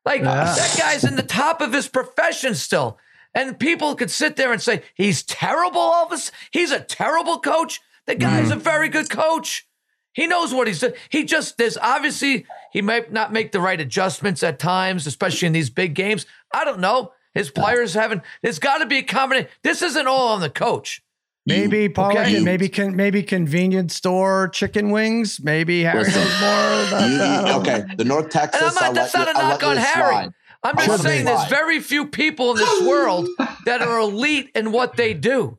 [0.06, 0.54] Like Yeah.
[0.54, 2.98] that guy's in the top of his profession still,
[3.34, 5.80] and people could sit there and say he's terrible.
[5.80, 7.80] All of us, he's a terrible coach.
[8.06, 8.62] The guy's a mm.
[8.62, 9.68] very good coach.
[10.14, 10.94] He knows what he's doing.
[11.10, 15.54] He just there's obviously he might not make the right adjustments at times, especially in
[15.54, 16.26] these big games.
[16.54, 17.14] I don't know.
[17.34, 18.22] His players haven't.
[18.44, 19.50] There's got to be a combination.
[19.64, 21.02] This isn't all on the coach.
[21.46, 22.40] Maybe parlay okay.
[22.40, 25.42] maybe can maybe convenience store chicken wings.
[25.44, 26.88] Maybe Harry Listen, more.
[26.88, 27.56] About You- that.
[27.58, 28.62] okay, the North Texas.
[28.62, 30.10] And I'm not, that's let not you- a I'll knock on Harry.
[30.14, 30.34] slide.
[30.66, 33.28] I'm I'll just saying there's very few people in this world
[33.66, 35.58] that are elite in what they do.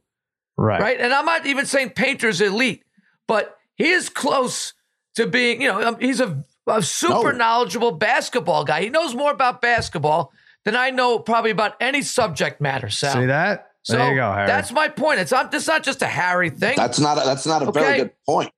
[0.56, 0.80] Right.
[0.80, 1.00] right?
[1.00, 2.84] And I'm not even saying Painter's elite,
[3.28, 4.72] but he is close
[5.16, 7.38] to being, you know, um, he's a, a super No.
[7.38, 8.80] knowledgeable basketball guy.
[8.82, 10.32] He knows more about basketball
[10.64, 13.12] than I know probably about any subject matter, Sal.
[13.12, 13.72] See that?
[13.84, 14.46] So there you go, Harry.
[14.46, 15.20] that's my point.
[15.20, 16.74] It's not, it's not just a Harry thing.
[16.76, 17.18] That's not.
[17.18, 17.80] A, that's not a Okay.
[17.80, 18.50] very good point.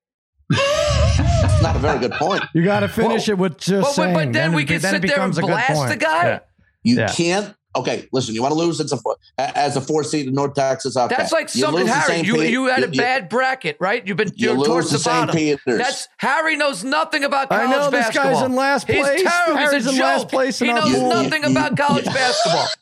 [0.49, 2.43] that's not a very good point.
[2.53, 4.13] you got to finish Well, it with just but, saying.
[4.13, 6.23] but then, we it- can then sit there and becomes a good blast the guy.
[6.27, 6.39] Yeah.
[6.83, 7.07] You Yeah.
[7.13, 7.53] can't.
[7.75, 8.33] Okay, listen.
[8.33, 10.97] You want to lose as a four, as a four seed in North Texas.
[10.97, 11.13] Okay.
[11.15, 12.21] That's like You something, lose to Harry.
[12.21, 14.07] You you had a you- bad bracket, right?
[14.07, 15.35] You've been You you're lose towards to the bottom.
[15.35, 15.77] Peters.
[15.77, 18.33] That's Harry knows nothing about I college know this basketball.
[18.33, 19.09] guy's in last place.
[19.21, 19.57] He's terrible.
[19.57, 20.03] Harry's He's a in joke.
[20.05, 22.67] last place he knows nothing about college basketball.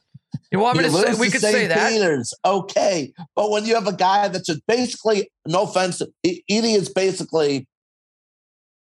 [0.56, 1.92] You want me to say we could say that?
[1.92, 6.88] Peters, okay, but when you have a guy that's just basically, no offense, Edey is
[6.88, 7.68] basically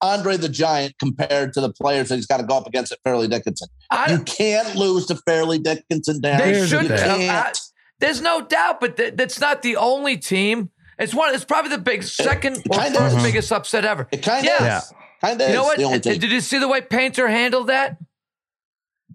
[0.01, 2.99] Andre the Giant compared to the players that he's got to go up against at
[3.05, 3.69] Fairleigh Dickinson.
[3.93, 6.21] I, You can't lose to Fairleigh Dickinson.
[6.21, 6.89] They shouldn't.
[6.89, 6.99] thing.
[6.99, 7.31] can't.
[7.31, 7.53] Uh, I-
[8.01, 10.71] there's no doubt, but th- that's not the only team.
[10.99, 11.33] It's one.
[11.33, 13.23] It's probably the big second or kinda first is.
[13.23, 14.09] biggest upset ever.
[14.11, 14.79] It kind of Yeah.
[14.79, 14.93] Is.
[15.21, 15.79] Kind of You know what?
[15.79, 16.19] the only team.
[16.19, 17.99] Did you see the way Painter handled that?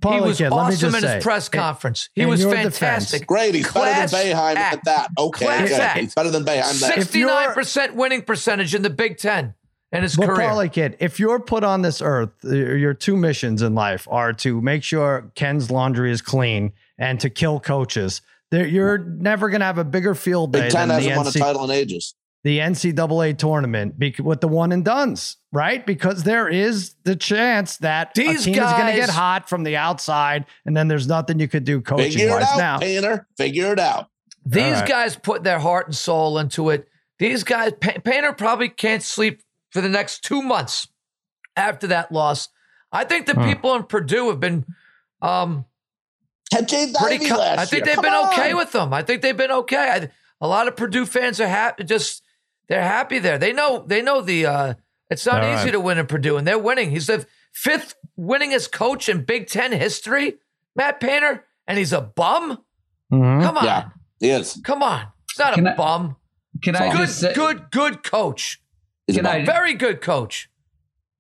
[0.02, 2.10] Parlay he was Kid, let me awesome just in say, his press conference.
[2.14, 3.28] He was your fantastic.
[3.28, 3.56] Great.
[3.56, 4.78] He's Class better than Boeheim act.
[4.78, 5.10] at that.
[5.18, 5.46] Okay.
[5.46, 5.82] Class okay.
[5.82, 6.00] act.
[6.00, 6.80] He's better than Boeheim.
[6.80, 6.94] That.
[6.96, 9.54] Sixty-nine percent winning percentage in the Big Ten
[9.92, 10.48] in his But career.
[10.48, 14.62] Parlay Kid, if you're put on this earth, your two missions in life are to
[14.62, 18.22] make sure Ken's laundry is clean and to kill coaches.
[18.50, 21.28] There, you're never going to have a bigger field day Big Ten than hasn't won
[21.28, 22.16] a title in ages.
[22.44, 25.86] The NCAA tournament bec- with the one and duns, right?
[25.86, 29.64] Because there is the chance that These a team is going to get hot from
[29.64, 32.44] the outside, and then there's nothing you could do coaching Figure it wise.
[32.44, 33.28] out, Now, Painter.
[33.38, 34.10] Figure it out.
[34.46, 34.88] These All right.
[34.88, 36.88] guys put their heart and soul into it.
[37.20, 40.88] These guys, Pa- Painter probably can't sleep for the next two months
[41.58, 42.48] after that loss.
[42.92, 43.44] I think the Hmm.
[43.44, 44.64] people in Purdue have been
[45.22, 45.66] um,
[46.54, 46.94] Had pretty.
[47.16, 47.86] Ivey co- I think year.
[47.88, 48.58] they've Come been okay on.
[48.58, 48.94] with them.
[48.94, 49.78] I think they've been okay.
[49.92, 51.84] I, a lot of Purdue fans are happy.
[51.84, 52.24] Just
[52.70, 53.38] they're happy there.
[53.38, 53.84] They know.
[53.88, 54.46] They know the.
[54.46, 54.74] Uh,
[55.10, 55.72] it's not All easy right.
[55.72, 56.92] to win in Purdue, and they're winning.
[56.92, 60.36] He's the fifth winningest coach in Big Ten history,
[60.76, 62.60] Matt Painter, and he's a bum.
[63.12, 63.42] Mhm.
[63.42, 63.90] Come on, Yeah.
[64.20, 64.60] He is.
[64.66, 65.08] come on.
[65.32, 66.16] He's not Can a I- bum.
[66.64, 68.60] Can I Good, just say, good, good coach.
[69.10, 69.46] Can a I- bum.
[69.46, 70.50] Very good coach.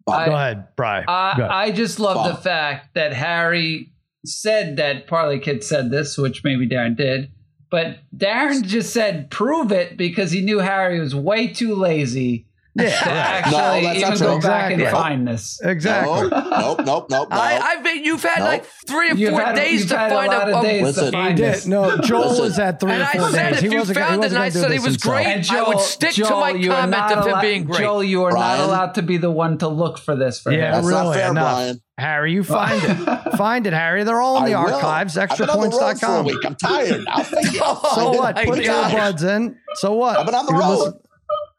[0.06, 0.26] Bum.
[0.30, 1.04] go ahead, Bry.
[1.08, 1.44] I, ahead.
[1.50, 3.92] I just love the fact that Harry
[4.26, 7.32] said that Parlay Kid said this, which maybe Darren did,
[7.70, 12.46] but Darren just said prove it because he knew Harry was way too lazy
[12.78, 14.48] to yeah, actually No, that's even go true.
[14.50, 15.60] back and find this.
[15.64, 16.30] exactly.
[16.30, 17.30] Nope, nope, nope, nope.
[17.32, 17.36] no.
[17.36, 18.06] I, I've been.
[18.06, 18.48] You've had Nope.
[18.48, 20.48] like three or You've four had- days to had a find lot out.
[20.50, 21.04] of what- days Listen.
[21.06, 21.54] to He find did.
[21.56, 21.66] this.
[21.66, 22.44] No, Joel Listen.
[22.44, 23.58] was at three And or I four said days.
[23.58, 25.16] if He you wasn't found it wasn't and I said he was himself.
[25.16, 27.80] great, And I would stick to my comment not of him being great.
[27.80, 28.60] Joel, you are Brian?
[28.60, 30.72] not allowed to be the one to look for this for Yeah, him.
[30.74, 31.56] That's really, not fair, enough.
[31.56, 31.82] Brian.
[31.98, 33.32] Harry, you find it.
[33.38, 34.04] find it, Harry.
[34.04, 36.26] They're all in the I archives, I've been on the road for a extrapoints.com.
[36.26, 36.46] week.
[36.46, 37.06] I'm tired.
[37.08, 37.82] I'll figure it out.
[37.82, 38.36] So Oh what?
[38.36, 38.94] Put gosh.
[38.94, 39.58] earbuds in.
[39.76, 40.18] So what?
[40.18, 40.78] I've been on the You can road.
[40.78, 41.00] listen-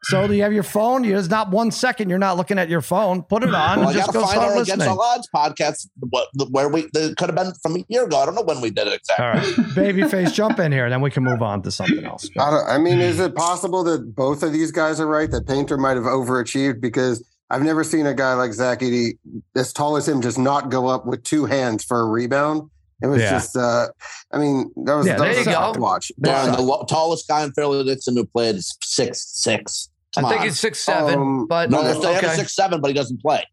[0.03, 1.01] So do you have your phone?
[1.01, 3.21] There's not one second you're not looking at your phone.
[3.23, 4.89] Put it on Well, I and just got to go find start our Against listening.
[4.97, 8.17] All Odds podcast, what, where we it could have been from a year ago.
[8.19, 9.25] I don't know when we did it exactly.
[9.25, 9.43] All right,
[9.75, 12.29] babyface, jump in here, and then we can move on to something else.
[12.39, 15.29] I, don't, I mean, is it possible that both of these guys are right?
[15.29, 19.17] That Painter might have overachieved because I've never seen a guy like Zach Edey,
[19.55, 22.69] as tall as him, just not go up with two hands for a rebound.
[23.01, 23.31] It was Yeah.
[23.31, 23.87] just, uh,
[24.31, 25.73] I mean, that was, Yeah, that there was you tough go.
[25.75, 26.11] to watch.
[26.21, 26.55] Darren, Yeah.
[26.57, 29.89] the lo- tallest guy in Fairleigh Dixon who played is six six.
[30.15, 30.47] Come I think on.
[30.47, 32.17] he's six seven, Um, but no, they're okay.
[32.27, 32.35] okay.
[32.35, 33.45] six seven, but he doesn't play.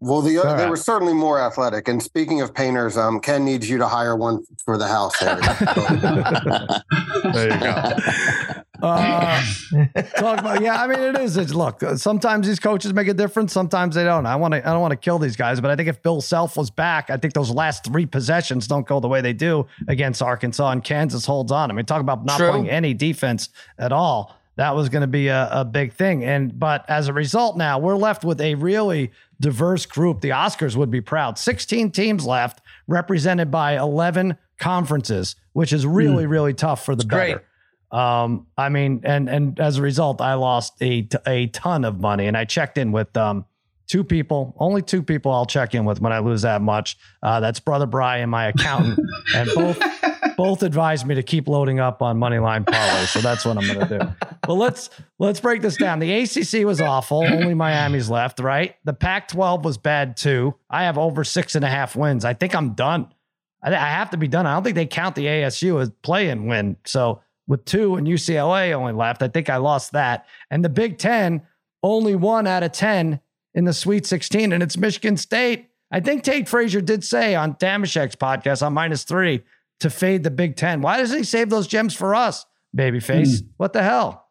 [0.00, 0.70] Well, the All they right.
[0.70, 1.86] were certainly more athletic.
[1.86, 5.14] And speaking of painters, um, Ken needs you to hire one for the house.
[5.20, 5.40] Harry.
[7.32, 7.92] There you go.
[8.82, 9.40] Uh,
[10.16, 10.82] talk about yeah.
[10.82, 11.36] I mean, it is.
[11.36, 11.82] It's look.
[11.96, 13.52] Sometimes these coaches make a difference.
[13.52, 14.26] Sometimes they don't.
[14.26, 14.68] I want to.
[14.68, 17.08] I don't want to kill these guys, but I think if Bill Self was back,
[17.08, 20.82] I think those last three possessions don't go the way they do against Arkansas and
[20.82, 21.70] Kansas holds on.
[21.70, 22.50] I mean, talk about not True.
[22.50, 24.36] playing any defense at all.
[24.56, 26.24] That was going to be a, a big thing.
[26.24, 30.20] And but as a result, now we're left with a really diverse group.
[30.20, 31.38] The Oscars would be proud.
[31.38, 37.34] 16 teams left, represented by 11 conferences, which is really, really tough for the great.
[37.34, 37.44] better.
[37.92, 42.00] Um, I mean, and and as a result, I lost a t- a ton of
[42.00, 43.44] money, and I checked in with um
[43.86, 46.96] two people, only two people I'll check in with when I lose that much.
[47.22, 48.98] Uh, that's brother Brian, my accountant,
[49.34, 49.78] and both
[50.36, 53.04] both advised me to keep loading up on moneyline parlay.
[53.04, 54.28] So that's what I'm going to do.
[54.46, 55.98] But let's let's break this down.
[55.98, 57.22] The ACC was awful.
[57.24, 58.74] Only Miami's left, right?
[58.84, 60.54] The Pac-12 was bad too.
[60.70, 62.24] I have over six and a half wins.
[62.24, 63.12] I think I'm done.
[63.62, 64.46] I, I have to be done.
[64.46, 66.76] I don't think they count the ASU as play and win.
[66.86, 70.26] So with two and UCLA only left, I think I lost that.
[70.50, 71.42] And the Big Ten
[71.82, 73.20] only one out of 10
[73.54, 75.68] in the Sweet 16, and it's Michigan State.
[75.90, 79.42] I think Tate Frazier did say on Damashek's podcast on minus three
[79.80, 80.80] to fade the Big Ten.
[80.80, 83.40] Why doesn't he save those gems for us, babyface?
[83.40, 83.46] Hmm.
[83.58, 84.28] What the hell?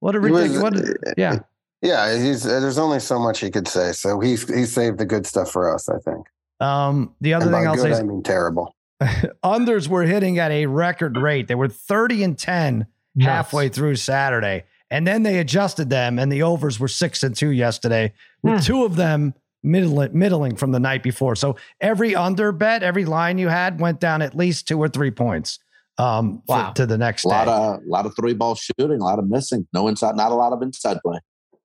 [0.00, 0.62] What a He was- ridiculous.
[0.62, 1.38] What a- uh, yeah.
[1.80, 3.92] yeah, he's, uh, there's only so much he could say.
[3.92, 6.26] So he's he saved the good stuff for us, I think.
[6.60, 8.74] Um, the other And by thing I'll good, say is I mean terrible.
[9.44, 11.48] unders were hitting at a record rate.
[11.48, 12.86] They were 30 and 10
[13.20, 14.64] halfway through Saturday.
[14.90, 18.84] And then they adjusted them, and the overs were six and two yesterday, with two
[18.84, 21.36] of them middling, middling from the night before.
[21.36, 25.10] So every under bet, every line you had went down at least two or three
[25.10, 25.58] points
[25.98, 26.72] um, for- Wow.
[26.72, 27.50] to the next A lot day.
[27.50, 30.34] of a lot of three ball shooting, a lot of missing, no inside, not a
[30.36, 31.18] lot of inside play.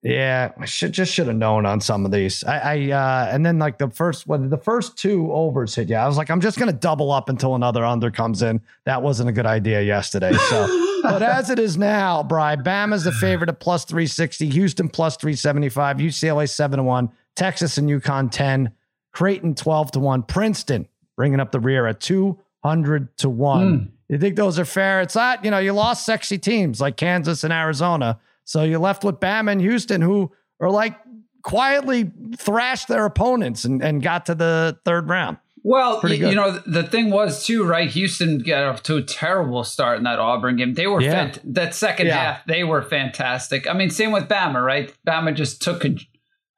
[0.03, 2.43] Yeah, I should just should have known on some of these.
[2.43, 6.03] I, I uh, and then like the first when the first two overs hit, yeah,
[6.03, 8.59] I was like, I'm just gonna double up until another under comes in.
[8.85, 10.33] That wasn't a good idea yesterday.
[10.33, 15.15] So, but as it is now, Bry, Bama's the favorite at plus 360, Houston plus
[15.15, 18.73] 375, UCLA seven to one, Texas and UConn 10,
[19.13, 20.85] Creighton 12 to one, Princeton
[21.15, 23.93] bringing up the rear at 200 to one.
[24.09, 25.01] You think those are fair?
[25.01, 28.19] It's not, you know, you lost sexy teams like Kansas and Arizona.
[28.45, 30.97] So you're left with Bama and Houston, who are like
[31.43, 35.37] quietly thrashed their opponents and, and got to the third round.
[35.65, 36.29] Well, Pretty y- good.
[36.31, 37.89] you know, the thing was too, right?
[37.89, 40.73] Houston got off to a terrible start in that Auburn game.
[40.73, 41.29] They were Yeah.
[41.29, 42.15] fant- that second Yeah.
[42.33, 42.45] half.
[42.45, 43.69] They were fantastic.
[43.69, 44.93] I mean, same with Bama, right?
[45.07, 45.99] Bama just took con-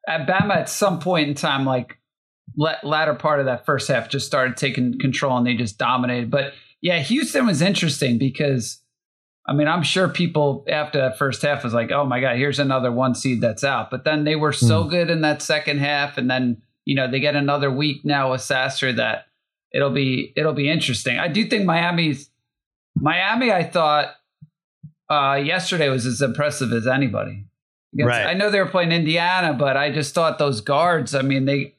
[0.08, 1.98] at Bama at some point in time, like
[2.56, 6.30] la- latter part of that first half, just started taking control and they just dominated.
[6.30, 8.82] But yeah, Houston was interesting because.
[9.48, 12.58] I mean, I'm sure people after that first half was like, "Oh my god, here's
[12.58, 14.88] another one seed that's out." But then they were so Hmm.
[14.90, 18.40] good in that second half, and then you know they get another week now with
[18.40, 19.26] Sasser that
[19.72, 21.18] it'll be it'll be interesting.
[21.18, 22.28] I do think Miami's
[22.96, 23.52] Miami.
[23.52, 24.16] I thought
[25.08, 27.44] uh, yesterday was as impressive as anybody.
[27.94, 28.26] Against- Right.
[28.26, 31.14] I know they were playing Indiana, but I just thought those guards.
[31.14, 31.74] I mean, they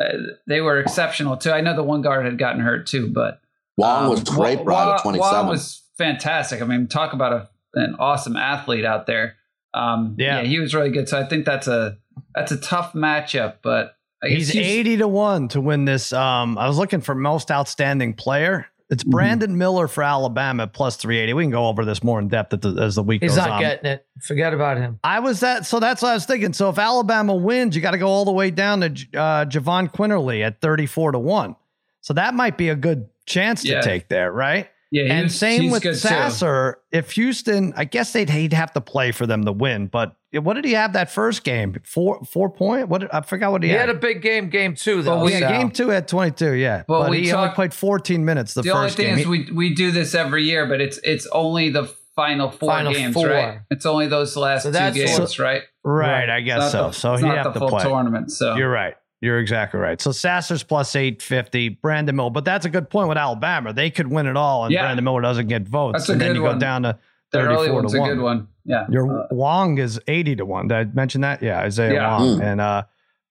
[0.00, 0.12] uh,
[0.46, 1.52] they were exceptional too.
[1.52, 3.40] I know the one guard had gotten hurt too, but
[3.76, 5.18] Wong was um, great, Wa- Brad, at 27.
[5.20, 6.62] Wong was fantastic.
[6.62, 9.36] I mean, talk about a, an awesome athlete out there.
[9.74, 10.40] Um, Yeah.
[10.40, 10.46] yeah.
[10.48, 11.08] he was really good.
[11.08, 11.98] So I think that's a
[12.34, 16.12] that's a tough matchup, but I guess He's 80 to 1 to win this.
[16.12, 18.66] Um, I was looking for most outstanding player.
[18.88, 19.10] It's Mm-hmm.
[19.10, 21.34] Brandon Miller for Alabama plus 380.
[21.34, 23.32] We can go over this more in depth at the, as the week goes.
[23.32, 23.60] He's goes not on.
[23.60, 24.06] getting it.
[24.22, 24.98] Forget about him.
[25.04, 26.52] I was that, so that's what I was thinking.
[26.52, 29.92] So if Alabama wins, you got to go all the way down to uh, Jahvon
[29.92, 31.56] Quinerly at 34 to 1.
[32.00, 33.80] So that might be a good chance to Yeah.
[33.80, 34.70] take there, right?
[34.92, 35.98] Yeah, and same with good too.
[35.98, 36.78] Sasser.
[36.92, 39.88] If Houston, I guess they'd he'd have to play for them to win.
[39.88, 41.74] But what did he have that first game?
[41.84, 42.88] Four four point.
[42.88, 43.74] What I forgot what he, had.
[43.74, 43.88] He had.
[43.88, 45.16] had a big game, game two, though.
[45.18, 45.50] But we- yeah, Sal.
[45.50, 46.52] game two at twenty two.
[46.52, 49.06] Yeah, But but, we he only talk- played fourteen minutes the, the only first thing
[49.06, 49.14] game.
[49.18, 52.70] is He- we we do this every year, but it's it's only the final four
[52.70, 53.26] Final games, four.
[53.28, 53.58] right?
[53.70, 55.62] It's only those last So two games, what- right?
[55.84, 56.86] right, I guess so.
[56.86, 57.82] the- so he'd have the to play.
[57.82, 58.30] tournament.
[58.30, 58.94] So You're right.
[59.22, 60.00] You're exactly right.
[60.00, 61.68] So Sasser's plus eight fifty.
[61.70, 63.72] Brandon Miller, but that's a good point with Alabama.
[63.72, 64.82] They could win it all, and Yeah.
[64.82, 65.94] Brandon Miller doesn't get votes.
[66.00, 66.98] That's a and then good you go down to
[67.32, 68.10] the early thirty four one's to a one.
[68.14, 68.48] good one.
[68.66, 68.86] Yeah.
[68.90, 70.68] Your Uh, Wong is eighty to one.
[70.68, 71.42] Did I mention that?
[71.42, 72.16] Yeah, Isaiah Yeah.
[72.18, 72.38] Wong.
[72.38, 72.42] Mm.
[72.44, 72.82] And uh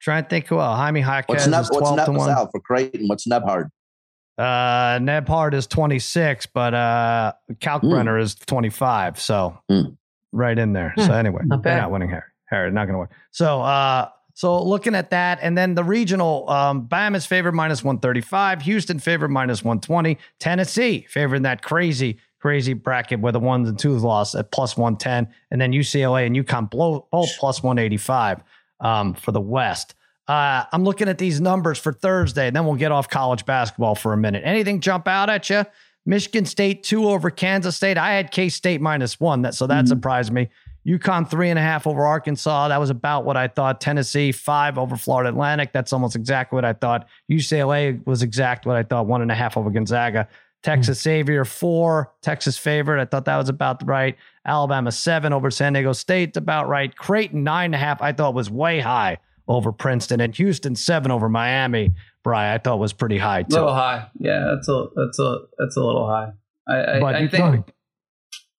[0.02, 0.78] trying to think who else.
[0.78, 2.30] Jaime What's Jaquez Neb, is what's twelve Neb to one.
[2.30, 3.08] Sal, for Creighton?
[3.08, 3.70] What's Nembhard?
[4.38, 9.20] Uh, Nembhard is 26, but uh, Kalkbrenner is 25.
[9.20, 9.96] So Mm.
[10.34, 10.94] right in there.
[10.98, 12.34] So anyway, not they're not winning here.
[12.50, 13.08] Harry, not going to win.
[13.32, 18.64] So, uh, so looking at that, and then the regional, um, Bama's favorite minus 135,
[18.64, 23.80] Houston favorite minus 120, Tennessee favored in that crazy, crazy bracket where the ones and
[23.80, 28.44] twos lost at plus 110, and then UCLA and UConn blow, both plus 185
[28.82, 29.96] um, for the West.
[30.28, 33.96] Uh, I'm looking at these numbers for Thursday, and then we'll get off college basketball
[33.96, 34.42] for a minute.
[34.46, 35.64] Anything jump out at you?
[36.06, 37.98] Michigan State two over Kansas State.
[37.98, 40.50] I had K State minus one, that so that surprised me.
[40.88, 42.68] UConn three and a half over Arkansas.
[42.68, 43.82] That was about what I thought.
[43.82, 45.74] Tennessee five over Florida Atlantic.
[45.74, 47.08] That's almost exactly what I thought.
[47.32, 49.08] UCLA was exact what I thought.
[49.08, 50.28] One and a half over Gonzaga.
[50.62, 51.04] Texas hmm.
[51.04, 52.12] Xavier four.
[52.22, 53.02] Texas favorite.
[53.02, 54.16] I thought that was about right.
[54.46, 56.38] Alabama seven over San Diego State.
[56.38, 56.96] About right.
[56.96, 58.02] Creighton nine and a half.
[58.02, 59.18] I thought was way high
[59.48, 61.94] over Princeton and Houston seven over Miami.
[62.24, 63.56] Bry, I thought was pretty high a too.
[63.56, 64.08] little high.
[64.20, 66.32] Yeah, that's a that's a that's a little high.
[66.68, 67.32] I, I, But I think
[67.66, 67.72] thought-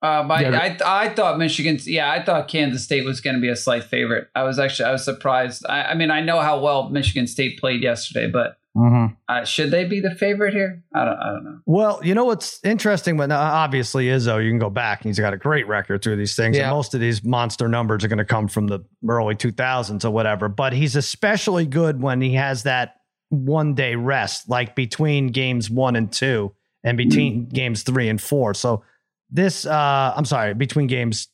[0.06, 1.78] uh, my, Yeah, I I thought Michigan.
[1.84, 4.28] Yeah, I thought Kansas State was going to be a slight favorite.
[4.34, 5.64] I was actually I was surprised.
[5.68, 9.16] I, I mean, I know how well Michigan State played yesterday, but Mhm.
[9.26, 10.82] uh, should they be the favorite here?
[10.94, 11.58] I don't I don't know.
[11.64, 15.32] Well, you know what's interesting, but obviously Izzo, you can go back and he's got
[15.32, 16.56] a great record through these things.
[16.58, 16.64] Yeah.
[16.64, 20.10] And most of these monster numbers are going to come from the early 2000s or
[20.10, 20.50] whatever.
[20.50, 22.96] But he's especially good when he has that
[23.30, 26.52] one day rest, like between games one and two
[26.84, 28.52] and between games three and four.
[28.52, 28.84] So
[29.30, 31.28] this, uh, I'm sorry, between games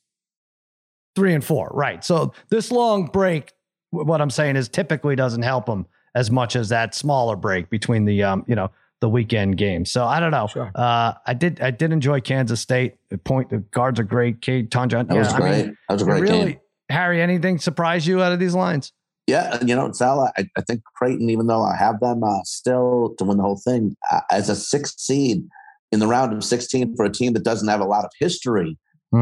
[1.15, 2.05] three and four, right?
[2.05, 3.53] So this long break,
[3.91, 8.05] what I'm saying is typically doesn't help them as much as that smaller break between
[8.05, 9.91] the, um, you know, the weekend games.
[9.91, 10.47] So I don't know.
[10.47, 10.71] Sure.
[10.75, 12.97] Uh, I did, I did enjoy Kansas State.
[13.11, 14.41] The point, the guards are great.
[14.41, 15.05] Cade Tundra.
[15.05, 15.67] That was I great.
[15.67, 16.61] mean, that was a it great really, game.
[16.89, 18.93] Harry, anything surprise you out of these lines?
[19.27, 23.15] Yeah, you know, Sal, I, I think Creighton, even though I have them uh, still
[23.19, 25.45] to win the whole thing, uh, as a sixth seed
[25.93, 28.77] in the round of 16 for a team that doesn't have a lot of history,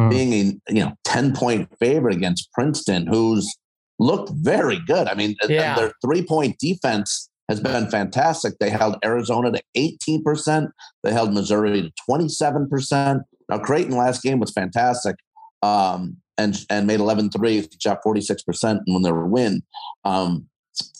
[0.09, 3.55] being a you know 10 point favorite against Princeton, who's
[3.99, 5.09] looked very good.
[5.09, 5.75] I mean, Yeah.
[5.77, 8.55] their three point defense has been fantastic.
[8.61, 10.69] They held Arizona to 18%,
[11.03, 13.23] they held Missouri to 27%.
[13.49, 15.17] Now, Creighton last game was fantastic.
[15.63, 19.63] Um, and, and made 11 threes, shot 46% when they were win
[20.05, 20.47] um,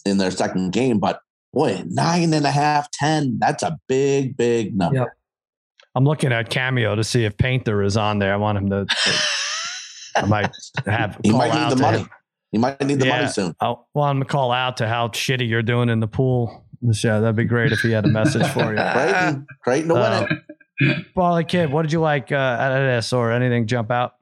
[0.05, 0.99] in their second game.
[0.99, 1.21] But
[1.55, 4.99] boy, nine and a half, 10, that's a big, big number.
[4.99, 5.09] Yep.
[5.95, 8.33] I'm looking at Cameo to see if Painter is on there.
[8.33, 8.85] I want him to.
[8.87, 9.19] to-
[10.17, 10.51] I might
[10.87, 11.99] have He might need the money.
[11.99, 12.09] him.
[12.53, 13.17] He might need the Yeah.
[13.19, 13.55] money soon.
[13.61, 16.65] I want him to call out to how shitty you're doing in the pool.
[16.83, 18.77] Yeah, that'd be great if he had a message for you.
[18.93, 20.27] Creighton, Creighton to win Uh,
[20.81, 21.07] it.
[21.15, 24.15] Parlay Kid, what did you like uh, out of this or anything jump out?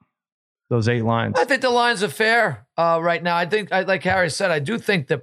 [0.68, 1.36] Those eight lines.
[1.38, 3.34] I think the lines are fair uh, right now.
[3.36, 5.22] I think, I, like Harry said, I do think that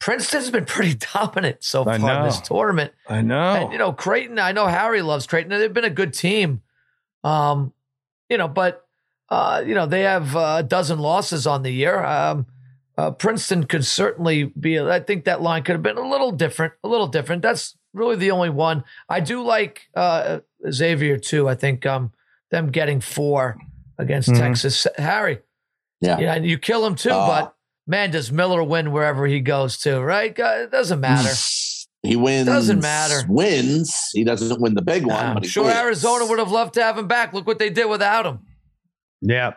[0.00, 2.92] Princeton's been pretty dominant so far in this tournament.
[3.08, 3.54] I know.
[3.54, 5.50] And you know, Creighton, I know Harry loves Creighton.
[5.50, 6.62] They've been a good team.
[7.24, 7.72] Um,
[8.28, 8.84] you know, but
[9.28, 12.02] uh, you know, they have uh, a dozen losses on the year.
[12.04, 12.46] Um,
[12.98, 14.78] uh, Princeton could certainly be.
[14.78, 17.42] I think that line could have been a little different, a little different.
[17.42, 18.84] That's really the only one.
[19.08, 20.40] I do like uh,
[20.70, 21.48] Xavier too.
[21.48, 22.12] I think um,
[22.50, 23.58] them getting four
[23.98, 24.38] against Mhm.
[24.38, 24.86] Texas.
[24.98, 25.40] Harry,
[26.00, 26.18] Yeah.
[26.18, 27.26] yeah, and you kill him too, Oh.
[27.26, 27.55] but
[27.86, 30.34] man, does Miller win wherever he goes to, right?
[30.36, 31.30] It doesn't matter.
[32.02, 32.46] He wins.
[32.46, 33.26] Doesn't matter.
[33.28, 33.92] Wins.
[34.12, 35.76] He doesn't win the big one, I'm but he sure wins.
[35.76, 37.32] Arizona would have loved to have him back.
[37.32, 38.40] Look what they did without him.
[39.22, 39.54] Yeah.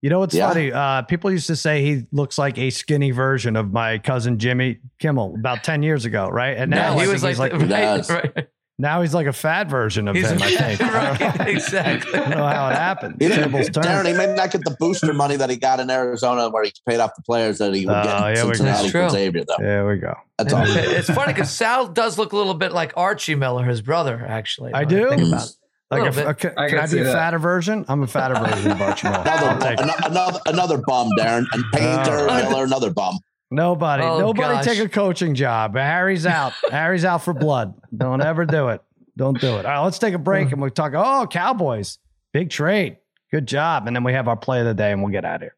[0.00, 0.48] You know what's Yeah.
[0.48, 0.72] funny?
[0.72, 4.78] Uh, people used to say he looks like a skinny version of my cousin Jimmy
[5.00, 6.56] Kimmel about 10 years ago, right?
[6.56, 8.48] And now No, he was like, he's like He right, right.
[8.82, 10.80] Now he's like a fat version of He's him, I think.
[10.82, 12.18] I don't know- right, exactly.
[12.18, 13.16] I don't know how it happened.
[13.20, 13.86] He didn't, Tables turned.
[13.86, 16.72] Darren, he may not get the booster money that he got in Arizona where he
[16.86, 18.98] paid off the players that he would Oh, get in yeah, we- Cincinnati That's for
[19.00, 19.08] true.
[19.10, 19.56] Xavier, though.
[19.58, 20.14] There we go.
[20.36, 20.64] That's all.
[20.66, 24.72] it's funny because Sal does look a little bit like Archie Miller, his brother, actually.
[24.74, 25.08] I when do?
[25.08, 25.52] Think about it.
[25.90, 26.38] Like, Little a, bit.
[26.38, 27.12] can, I can can I be a that.
[27.12, 27.84] fatter version?
[27.86, 29.20] I'm a fatter version of Archie Miller.
[29.20, 29.82] Another, take it.
[29.82, 31.44] ano- another, another bum, Darren.
[31.52, 32.48] And Painter, Oh.
[32.50, 33.18] Miller, another bum.
[33.52, 34.64] Nobody, Oh, nobody gosh.
[34.64, 35.76] take a coaching job.
[35.76, 36.52] Harry's out.
[36.70, 37.74] Harry's out for blood.
[37.96, 38.82] Don't ever do it.
[39.16, 39.66] Don't do it.
[39.66, 40.94] All right, let's take a break and we'll talk.
[40.96, 41.98] Oh, Cowboys,
[42.32, 42.96] big trade.
[43.30, 43.86] Good job.
[43.86, 45.56] And then we have our play of the day and we'll get out of here.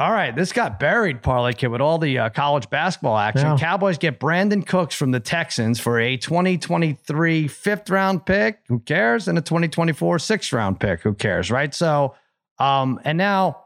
[0.00, 3.48] All right, this got buried, Parlay Kid, with all the uh, college basketball action.
[3.48, 3.56] Yeah.
[3.56, 8.60] Cowboys get Brandin Cooks from the Texans for a 2023 fifth round pick.
[8.68, 9.26] Who cares?
[9.26, 11.00] And a 2024 sixth round pick.
[11.00, 11.50] Who cares?
[11.50, 11.74] Right.
[11.74, 12.14] So,
[12.60, 13.64] um, and now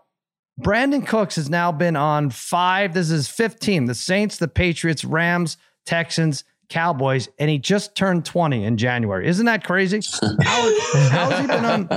[0.59, 2.95] Brandin Cooks has now been on five.
[2.95, 3.85] This is 15.
[3.85, 9.27] The Saints, the Patriots, Rams, Texans, Cowboys, and he just turned 20 in January.
[9.27, 10.01] Isn't that crazy?
[10.43, 10.79] How,
[11.11, 11.89] how has he been on?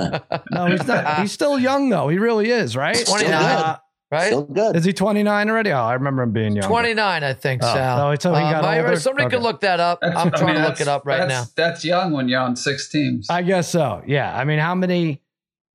[0.51, 1.21] No, he's not.
[1.21, 2.09] He's still young, though.
[2.09, 3.01] He really is, right?
[3.05, 3.33] 29.
[3.33, 3.77] Uh,
[4.15, 4.25] right?
[4.27, 4.75] Still good.
[4.75, 5.71] is he 29 already?
[5.71, 6.67] Oh, I remember him being young.
[6.67, 8.07] 29, I think, Oh, Sal.
[8.11, 8.99] oh, so he got I- older?
[8.99, 9.99] somebody could look that up.
[10.01, 11.41] That's- I'm I trying mean, to look it up right now.
[11.41, 13.29] that's, That's young when you're on six teams.
[13.29, 14.01] I guess so.
[14.07, 14.35] Yeah.
[14.35, 15.21] I mean, how many?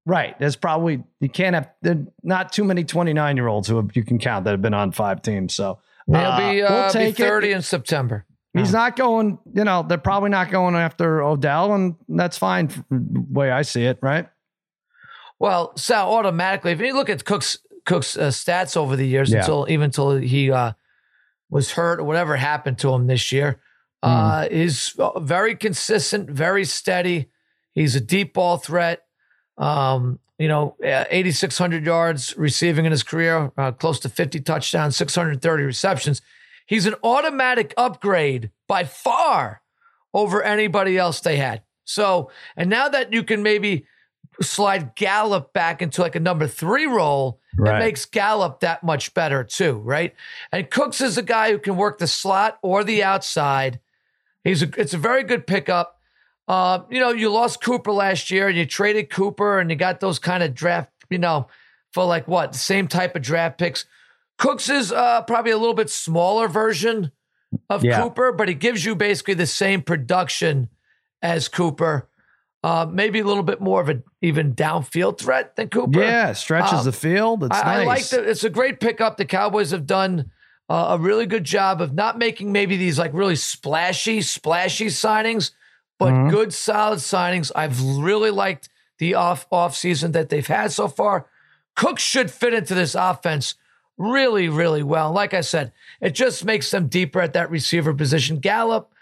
[0.07, 0.38] Right.
[0.38, 4.03] There's probably you can't have there not too many 29 year olds who have, you
[4.05, 5.55] can count that have been on five teams.
[5.55, 7.57] So He'll uh, be, uh, we'll be take 30 it.
[7.57, 8.24] in September.
[8.53, 9.38] He's not going.
[9.55, 12.66] You know, they're probably not going after Odell, and that's fine.
[12.91, 14.26] The way I see it, right?
[15.38, 17.59] Well, Sal, automatically, if you look at Cook's
[17.91, 19.41] Cook's uh, stats over the years, Yeah.
[19.41, 20.72] until even until he uh,
[21.51, 23.61] was hurt or whatever happened to him this year,
[24.03, 24.55] uh, Mm-hmm.
[24.55, 24.95] is
[25.34, 27.28] very consistent, very steady.
[27.72, 29.03] He's a deep ball threat.
[29.59, 34.97] Um, you know, uh, 8,600 yards receiving in his career, uh, close to 50 touchdowns,
[34.97, 36.22] 630 receptions.
[36.66, 39.61] He's an automatic upgrade by far
[40.14, 41.62] over anybody else they had.
[41.84, 43.84] So, and now that you can maybe
[44.43, 47.76] slide Gallup back into like a number three role, Right.
[47.76, 50.14] it makes Gallup that much better too, right?
[50.53, 53.80] And Cooks is a guy who can work the slot or the outside.
[54.45, 55.99] He's a, it's a very good pickup.
[56.49, 60.01] Uh, you know, you lost Cooper last year and you traded Cooper and you got
[60.01, 61.49] those kind of draft, you know,
[61.93, 63.84] for like what, the same type of draft picks.
[64.38, 67.12] Cooks is uh, probably a little bit smaller version
[67.68, 68.01] of Yeah.
[68.01, 70.68] Cooper, but he gives you basically the same production
[71.20, 72.09] as Cooper.
[72.63, 75.99] Uh, maybe a little bit more of an even downfield threat than Cooper.
[75.99, 77.45] Yeah, stretches Um, the field.
[77.45, 77.79] It's I, nice.
[77.81, 78.29] I like that.
[78.29, 79.17] It's a great pickup.
[79.17, 80.31] The Cowboys have done
[80.69, 85.53] uh, a really good job of not making maybe these like really splashy, splashy signings,
[85.99, 86.31] but Mhm.
[86.31, 87.51] good, solid signings.
[87.57, 91.27] I've really liked the off off season that they've had so far.
[91.75, 93.55] Cook should fit into this offense
[93.97, 95.11] really, really well.
[95.13, 98.39] Like I said, it just makes them deeper at that receiver position.
[98.39, 98.93] Gallup,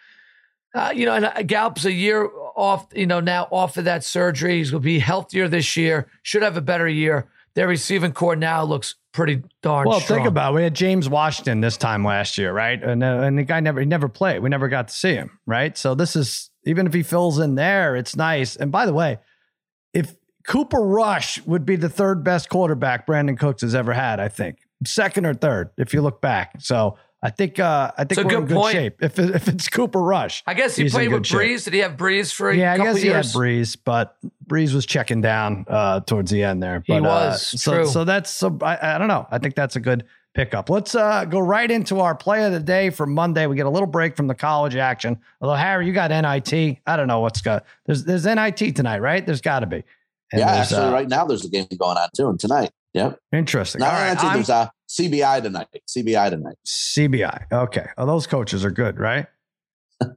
[0.74, 4.02] uh, you know, and uh, Gallup's a year off, you know, now off of that
[4.04, 4.58] surgery.
[4.58, 7.28] He's going to be healthier this year, should have a better year.
[7.54, 10.18] Their receiving corps now looks pretty darn Well, strong.
[10.20, 10.56] think about it.
[10.56, 12.80] We had James Washington this time last year, right?
[12.82, 14.42] And uh, and the guy never he never played.
[14.42, 15.76] We never got to see him, right?
[15.78, 18.54] So this is even if he fills in there, it's nice.
[18.56, 19.18] And by the way,
[19.94, 20.14] if
[20.46, 24.58] Cooper Rush would be the third best quarterback Brandin Cooks has ever had, I think
[24.84, 26.52] second or third if you look back.
[26.60, 28.72] So I think uh, I think It's we're in good good point.
[28.72, 29.02] shape.
[29.02, 31.38] If it, if it's Cooper Rush, I guess he he's played with shape.
[31.40, 31.64] Brees.
[31.64, 33.32] Did he have Brees for a Yeah, I couple guess he years?
[33.32, 34.16] had Brees, but
[34.46, 36.82] Brees was checking down uh, towards the end there.
[36.86, 37.86] He But, uh, was, so, true.
[37.86, 39.26] so that's so I, I don't know.
[39.32, 40.04] I think that's a good
[40.34, 40.70] pickup.
[40.70, 43.46] Let's uh, go right into our play of the day for Monday.
[43.48, 45.18] We get a little break from the college action.
[45.40, 46.78] Although Harry, you got NIT.
[46.86, 47.64] I don't know what's got.
[47.86, 49.26] There's there's NIT tonight, right?
[49.26, 49.82] There's got to be.
[50.30, 52.70] And yeah, actually, uh, right now there's a game going on too, and tonight.
[52.94, 53.18] Yep.
[53.32, 53.80] Interesting.
[53.80, 55.66] No, All no, right, there's a CBI tonight.
[55.88, 56.56] CBI tonight.
[56.66, 57.52] CBI.
[57.52, 57.86] Okay.
[57.98, 59.26] Oh, those coaches are good, right?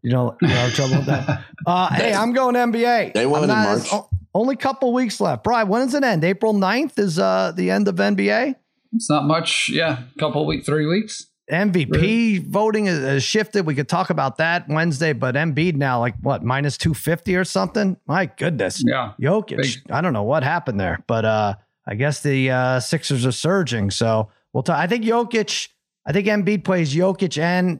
[0.03, 1.43] You don't, you don't have trouble with that.
[1.63, 3.13] Uh, hey, I'm going NBA.
[3.13, 3.88] They won I'm in March.
[3.91, 5.43] Oh, Only a couple weeks left.
[5.43, 6.24] Brian, when does it end?
[6.24, 8.55] April 9th is uh, the end of NBA?
[8.93, 9.69] It's not much.
[9.69, 11.28] Yeah, couple week, three weeks.
[11.51, 13.65] MVP voting has, has shifted.
[13.67, 17.43] We could talk about that Wednesday, but Embiid now like what minus two fifty or
[17.43, 17.97] something.
[18.07, 19.13] My goodness, Yeah.
[19.22, 19.57] Jokic.
[19.57, 19.91] Big.
[19.91, 21.53] I don't know what happened there, but uh,
[21.88, 23.90] I guess the uh, Sixers are surging.
[23.92, 24.78] So we'll talk.
[24.78, 25.70] I think Jokic.
[26.06, 27.80] I think Embiid plays Jokic and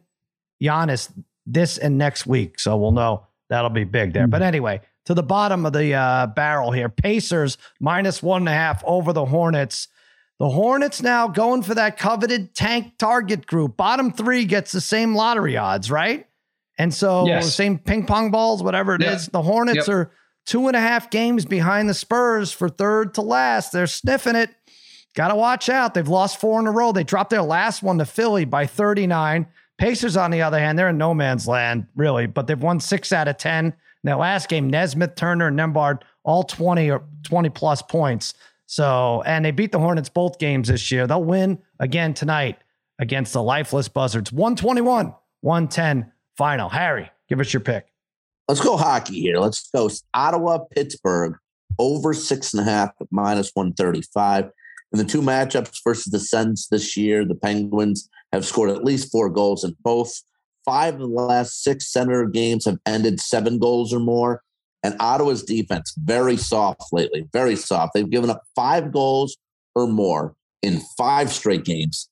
[0.62, 1.12] Giannis
[1.46, 4.28] this and next week, so we'll know that'll be big there.
[4.28, 8.54] But anyway, to the bottom of the uh, barrel here, Pacers minus one and a
[8.54, 9.88] half over the Hornets.
[10.40, 13.78] The Hornets now going for that coveted tank target group.
[13.78, 16.28] Bottom three gets the same lottery odds, right?
[16.78, 17.56] And so Yes.
[17.56, 19.28] same ping pong balls, whatever it is.
[19.28, 19.96] The Hornets Yep.
[19.96, 20.12] are
[20.46, 23.72] two and a half games behind the Spurs for third to last.
[23.72, 24.50] They're sniffing it.
[25.14, 25.94] Got to watch out.
[25.94, 26.92] They've lost four in a row.
[26.92, 29.48] They dropped their last one to Philly by 39.
[29.78, 33.12] Pacers, on the other hand, they're in no man's land, really, but they've won six
[33.12, 33.66] out of 10.
[33.66, 33.74] In
[34.04, 38.34] that last game, Nesmith, Turner, and Nembhard, all 20 or 20 plus points.
[38.68, 41.08] So, and they beat the Hornets both games this year.
[41.08, 42.60] They'll win again tonight
[43.00, 44.32] against the lifeless Buzzards.
[44.32, 46.70] 121, 110 final.
[46.70, 47.91] Harry, give us your pick.
[48.52, 49.38] Let's go hockey here.
[49.38, 51.38] Let's go Ottawa, Pittsburgh,
[51.80, 54.50] over six and a half minus 135.
[54.92, 59.10] In the two matchups versus the Sens this year, the Penguins have scored at least
[59.10, 60.12] four goals in both.
[60.66, 64.44] Five of the last six Senator games have ended seven goals or more.
[64.84, 67.94] And Ottawa's defense, very soft lately, very soft.
[67.94, 69.38] They've given up five goals
[69.76, 72.10] or more in five straight games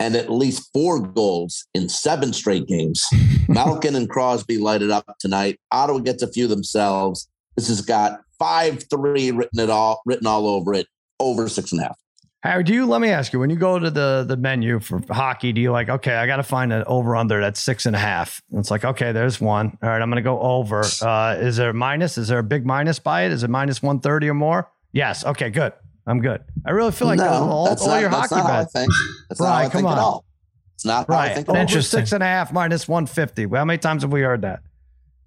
[0.00, 3.04] and at least four goals in seven straight games.
[3.48, 5.58] Malkin and Crosby lighted up tonight.
[5.72, 7.28] Ottawa gets a few themselves.
[7.56, 10.86] This has got five three written it all written all over it,
[11.18, 11.98] over six and a half.
[12.44, 15.02] Harry, do you let me ask you when you go to the the menu for
[15.10, 17.98] hockey, do you like, okay, I gotta find an over under that's six and a
[17.98, 18.40] half?
[18.50, 19.76] And it's like, okay, there's one.
[19.82, 20.84] All right, I'm gonna go over.
[21.02, 22.16] Uh, is there a minus?
[22.16, 23.32] Is there a big minus by it?
[23.32, 24.70] Is it minus 130 or more?
[24.92, 25.24] Yes.
[25.24, 25.72] Okay, good.
[26.08, 26.42] I'm good.
[26.66, 28.60] I really feel like no, all, that's all not, your that's hockey not how I
[28.62, 28.72] bets.
[28.72, 28.92] think.
[29.28, 29.92] That's not how I come think on.
[29.92, 30.24] at all.
[30.74, 31.34] It's not how I Right.
[31.34, 31.56] think at all.
[31.56, 32.00] Over Interesting.
[32.00, 33.46] six and a half minus 150.
[33.46, 34.60] Well, how many times have we heard that?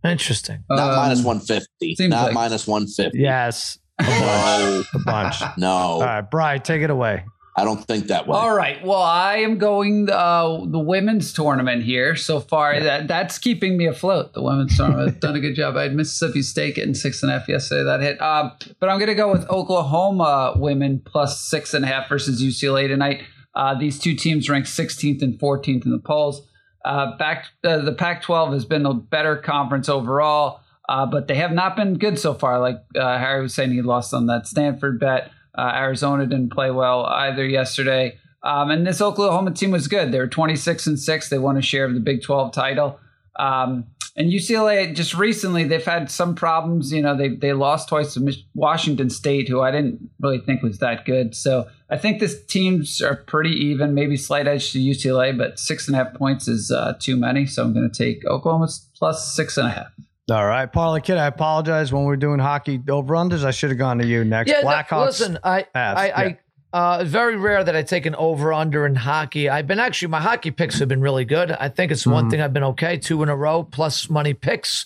[0.03, 0.63] Interesting.
[0.69, 2.07] Not Um, minus 150.
[2.07, 3.19] Not like- minus 150.
[3.19, 3.77] Yes.
[4.01, 5.36] No, A bunch.
[5.57, 5.67] no.
[5.69, 7.23] All right, Brian, take it away.
[7.55, 8.37] I don't think that way.
[8.37, 8.83] All right.
[8.83, 12.79] Well, I am going uh, the women's tournament here so far.
[12.79, 14.33] That that's keeping me afloat.
[14.33, 15.75] The women's tournament done a good job.
[15.75, 17.83] I had Mississippi State getting six and a half yesterday.
[17.83, 18.21] That hit.
[18.21, 22.41] Um, but I'm going to go with Oklahoma women plus six and a half versus
[22.41, 23.23] UCLA tonight.
[23.53, 26.47] Uh, these two teams ranked 16th and 14th in the polls.
[26.85, 31.51] Uh, back uh, the Pac-12 has been a better conference overall, uh, but they have
[31.51, 32.59] not been good so far.
[32.59, 35.31] Like uh, Harry was saying, he lost on that Stanford bet.
[35.55, 38.17] Uh, Arizona didn't play well either yesterday.
[38.43, 40.11] Um, and this Oklahoma team was good.
[40.11, 41.29] They were 26 and 6.
[41.29, 42.99] They won a share of the Big 12 title.
[43.37, 43.85] Um,
[44.15, 46.91] and UCLA just recently they've had some problems.
[46.91, 50.79] You know, they they lost twice to Washington State, who I didn't really think was
[50.79, 51.33] that good.
[51.33, 55.87] So I think this teams are pretty even, maybe slight edge to UCLA, but six
[55.87, 57.45] and a half points is uh, too many.
[57.45, 59.91] So I'm going to take Oklahoma plus six and a half.
[60.32, 63.43] All right, Parlay Kid, I apologize when we are doing hockey over unders.
[63.43, 64.49] I should have gone to you next.
[64.49, 66.34] Yeah, no, listen, I, Avs, I, yeah.
[66.73, 69.49] I, uh, it's very rare that I take an over under in hockey.
[69.49, 71.51] I've been actually my hockey picks have been really good.
[71.51, 72.32] I think it's one Mhm.
[72.32, 74.86] thing I've been okay, two in a row plus money picks.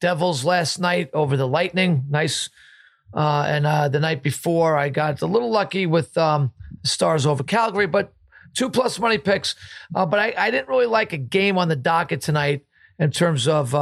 [0.00, 2.48] Devils last night over the Lightning, nice.
[3.14, 6.52] Uh, and uh, the night before, I got a little lucky with um,
[6.84, 8.14] Stars over Calgary, but
[8.54, 9.56] two plus money picks.
[9.94, 12.64] Uh, but I, I didn't really like a game on the docket tonight
[12.98, 13.74] in terms of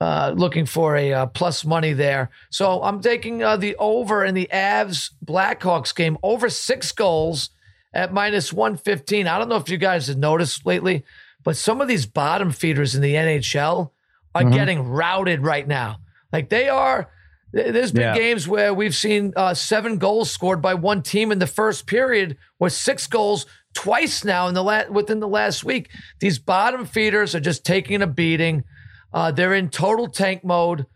[0.00, 2.30] uh, looking for a uh, plus money there.
[2.50, 7.50] So I'm taking uh, the over in the Avs Blackhawks game over six goals
[7.92, 9.26] at minus 115.
[9.26, 11.04] I don't know if you guys have noticed lately,
[11.42, 13.92] but some of these bottom feeders in the NHL
[14.34, 14.52] are Mhm.
[14.52, 15.98] getting routed right now.
[16.32, 17.08] Like they are.
[17.52, 18.14] There's been Yeah.
[18.14, 22.36] games where we've seen uh, seven goals scored by one team in the first period,
[22.60, 25.88] or six goals twice now in the la- within the last week.
[26.20, 28.64] These bottom feeders are just taking a beating.
[29.12, 30.86] Uh, they're in total tank mode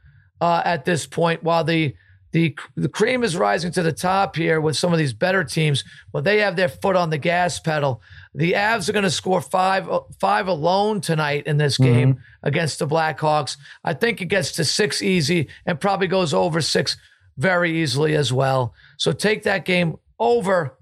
[0.40, 1.94] uh, at this point, while the
[2.32, 5.84] the the cream is rising to the top here with some of these better teams.
[6.12, 8.00] Well, they have their foot on the gas pedal.
[8.34, 9.88] The Avs are going to score five
[10.18, 13.58] five alone tonight in this game against the Blackhawks.
[13.84, 16.96] I think it gets to six easy and probably goes over six
[17.36, 18.74] very easily as well.
[18.96, 20.74] So take that game over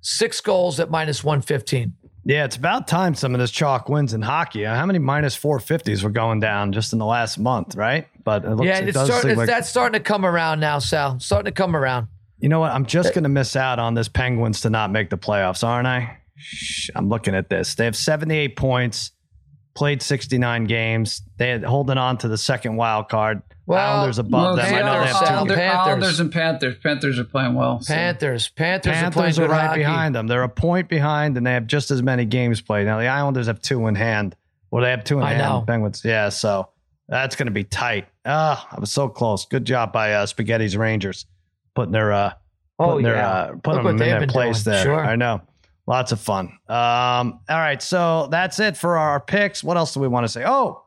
[0.00, 1.94] six goals at minus one fifteen.
[2.28, 4.64] Yeah, it's about time some of this chalk wins in hockey.
[4.64, 8.08] How many minus 450s were going down just in the last month, right?
[8.24, 10.26] But it looks, yeah, it it's, does start, seem it's like, that's starting to come
[10.26, 11.20] around now, Sal.
[11.20, 12.08] Starting to come around.
[12.40, 12.72] you know what?
[12.72, 15.86] I'm just going to miss out on this Penguins to not make the playoffs, aren't
[15.86, 16.18] I?
[16.34, 17.76] Shh, I'm looking at this.
[17.76, 19.12] They have 78 points.
[19.76, 21.22] played 69 games.
[21.36, 23.40] They had holding on to the second wild card.
[23.66, 24.64] Well, Islanders above Well, them.
[24.74, 25.54] I know they have two.
[25.54, 25.58] Panthers.
[25.58, 26.74] Islanders and Panthers.
[26.82, 27.80] Panthers are playing well.
[27.80, 28.48] so- Panthers.
[28.48, 29.80] Panthers, are playing Panthers are good right hockey.
[29.80, 30.26] behind them.
[30.28, 32.86] They're a point behind, and they have just as many games played.
[32.86, 34.36] Now the Islanders have two in hand.
[34.70, 35.40] Well, they have two in I hand.
[35.42, 35.64] know.
[35.66, 36.28] Penguins, yeah.
[36.28, 36.68] So
[37.08, 38.06] that's going to be tight.
[38.24, 39.46] Ah, I was so close.
[39.46, 41.26] Good job by uh, Spaghetti's Rangers
[41.74, 42.32] putting their uh,
[42.78, 43.28] Oh, putting their yeah.
[43.28, 44.74] uh, putting Look them in their place doing.
[44.74, 44.84] there.
[44.84, 45.04] Sure.
[45.04, 45.40] I know.
[45.88, 46.46] Lots of fun.
[46.68, 49.62] Um, all right, so that's it for our picks.
[49.64, 50.44] What else do we want to say?
[50.44, 50.82] Oh,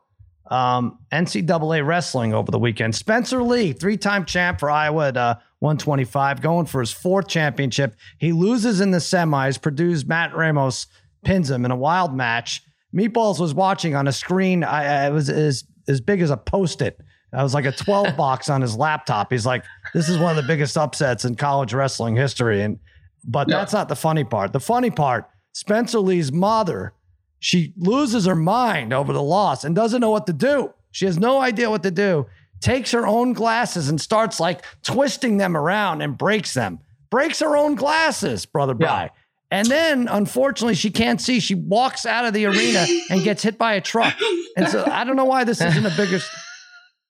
[0.50, 2.94] um, NCAA wrestling over the weekend.
[2.94, 7.94] Spencer Lee, three-time champ for Iowa at uh, 125, going for his fourth championship.
[8.18, 9.60] He loses in the semis.
[9.60, 10.86] Purdue's Matt Ramos
[11.24, 12.62] pins him in a wild match.
[12.94, 14.64] Meatballs was watching on a screen.
[14.64, 16.98] I, it was as as big as a post-it.
[17.32, 19.30] I was like a 12 box on his laptop.
[19.30, 22.62] He's like, this is one of the biggest upsets in college wrestling history.
[22.62, 22.78] And
[23.24, 23.58] but Yeah.
[23.58, 24.52] that's not the funny part.
[24.52, 26.92] The funny part, Spencer Lee's mother,
[27.40, 30.72] she loses her mind over the loss and doesn't know what to do.
[30.92, 32.26] She has no idea what to do.
[32.60, 36.80] Takes her own glasses and starts like twisting them around and breaks them.
[37.08, 39.10] Breaks her own glasses, brother Bry.
[39.50, 41.40] And then, unfortunately, she can't see.
[41.40, 44.14] She walks out of the arena and gets hit by a truck.
[44.56, 46.20] And so I don't know why this isn't a bigger.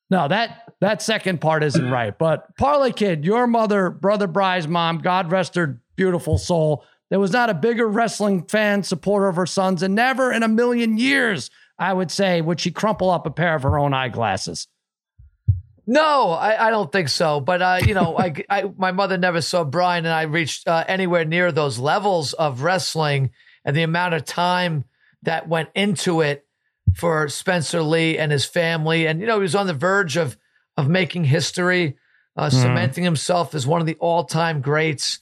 [0.09, 2.16] No, that that second part isn't right.
[2.16, 6.85] But Parlay Kid, your mother, brother Bry's mom, God rest her beautiful soul.
[7.11, 10.49] There was not a bigger wrestling fan supporter of her sons, and never in a
[10.49, 14.69] million years, I would say, would she crumple up a pair of her own eyeglasses.
[15.87, 17.41] No, I, I don't think so.
[17.41, 20.85] But uh, you know, I, I my mother never saw Brian and I reached uh,
[20.87, 23.31] anywhere near those levels of wrestling
[23.65, 24.85] and the amount of time
[25.23, 26.47] that went into it
[26.95, 29.07] for Spencer Lee and his family.
[29.07, 30.37] And you know, he was on the verge of
[30.77, 31.97] of making history,
[32.37, 32.53] uh, Mhm.
[32.53, 35.19] cementing himself as one of the all time greats.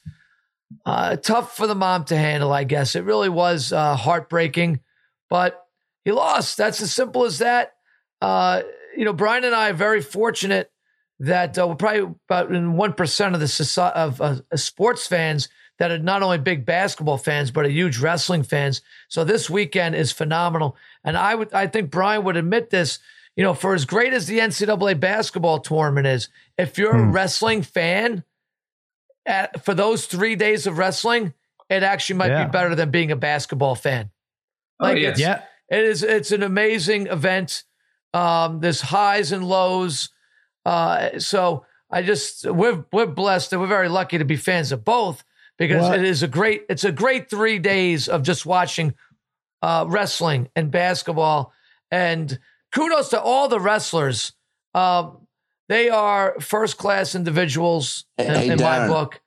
[0.84, 2.94] Uh, tough for the mom to handle, I guess.
[2.94, 4.80] It really was uh, heartbreaking,
[5.30, 5.66] but
[6.04, 6.56] he lost.
[6.56, 7.74] That's as simple as that.
[8.20, 8.62] Uh,
[8.96, 10.70] you know, Brian and I are very fortunate
[11.20, 15.48] that uh, we're probably about in one percent of the soci- of uh, sports fans
[15.78, 18.82] that are not only big basketball fans but are huge wrestling fans.
[19.08, 22.98] So this weekend is phenomenal, and I would I think Brian would admit this.
[23.36, 27.62] You know, for as great as the NCAA basketball tournament is, if you're a wrestling
[27.62, 28.24] fan,
[29.28, 31.34] at, for those three days of wrestling,
[31.68, 32.44] it actually might Yeah.
[32.46, 34.10] be better than being a basketball fan.
[34.80, 35.10] Oh, Like yes.
[35.12, 35.42] it's, Yeah.
[35.70, 36.02] it is.
[36.02, 37.64] It's an amazing event.
[38.14, 40.08] Um, there's highs and lows.
[40.64, 44.84] Uh, so I just we're we're blessed and we're very lucky to be fans of
[44.84, 45.22] both
[45.58, 45.98] because What?
[45.98, 46.64] it is a great.
[46.68, 48.94] It's a great three days of just watching
[49.62, 51.52] uh, wrestling and basketball.
[51.90, 52.38] And
[52.72, 54.32] kudos to all the wrestlers.
[54.74, 55.26] Um,
[55.68, 59.20] they are first class individuals in, Hey, in my book.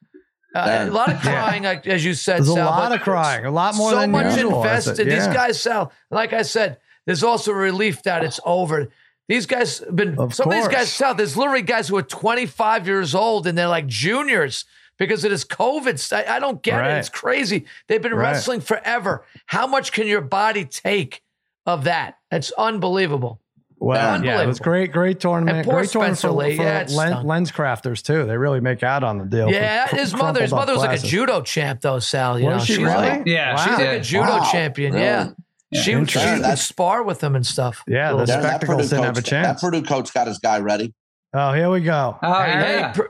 [0.54, 2.38] Uh, a lot of crying, like, as you said.
[2.40, 4.62] There's a lot of crying, a lot more so than much usual.
[4.64, 5.06] invested.
[5.08, 5.34] These Yeah.
[5.34, 8.90] guys, Sal, like I said, there's also relief that it's over.
[9.30, 12.02] These guys have been, Of some of these guys, Sal, there's literally guys who are
[12.04, 14.66] 25 years old and they're like juniors
[15.00, 16.12] because it is COVID.
[16.12, 16.96] I, I don't get Right.
[16.96, 17.00] it.
[17.00, 17.66] It's crazy.
[17.88, 18.32] They've been Right.
[18.34, 19.24] wrestling forever.
[19.46, 21.22] How much can your body take
[21.66, 22.18] of that?
[22.30, 23.40] It's unbelievable.
[23.84, 25.58] Well, yeah, it was great, great tournament.
[25.58, 28.26] And poor Great tournament Spencer for, Lee, for yeah, it len- LensCrafters too.
[28.28, 29.50] They really make out on the deal.
[29.52, 32.40] Yeah, cr- his mother, his mother was like a judo champ, though, Sal.
[32.40, 32.94] You Was know, she she's really?
[32.96, 33.64] like, Yeah, Wow.
[33.66, 34.94] she's like a judo Wow, champion.
[34.94, 35.04] really?
[35.06, 35.30] Yeah,
[35.72, 35.82] Yeah.
[35.82, 37.84] she, she would spar with him and stuff.
[37.88, 39.48] Yeah, the Little- that spectacles Purdue didn't have a chance.
[39.62, 40.94] That Purdue coach got his guy ready.
[41.34, 42.20] Oh, here we go.
[42.22, 42.94] Oh, Harry, yeah.
[42.94, 43.02] Hey,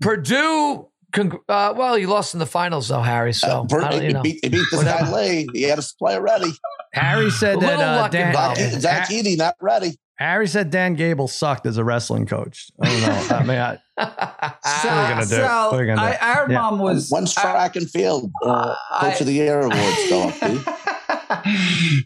[0.00, 0.88] Purdue.
[1.12, 3.32] Cong- uh, well, he lost in the finals, though, Harry.
[3.32, 4.22] So Uh, Purdue- I don't, you he, know.
[4.22, 5.46] beat, he beat this guy Lee.
[5.52, 6.50] He had his player ready.
[6.92, 8.58] Harry said that little uh, Dan, involved.
[8.60, 9.92] Zach, Zach Edey not ready.
[10.16, 12.66] Harry said Dan Gable sucked as a wrestling coach.
[12.82, 13.36] I don't know.
[13.36, 13.78] I mean, I,
[14.82, 15.26] So, What are you gonna do?
[15.36, 16.60] so What are you gonna I, our Yeah.
[16.60, 20.28] mom was When's I- track and field uh, I- coach of the year awards go
[20.28, 20.76] up?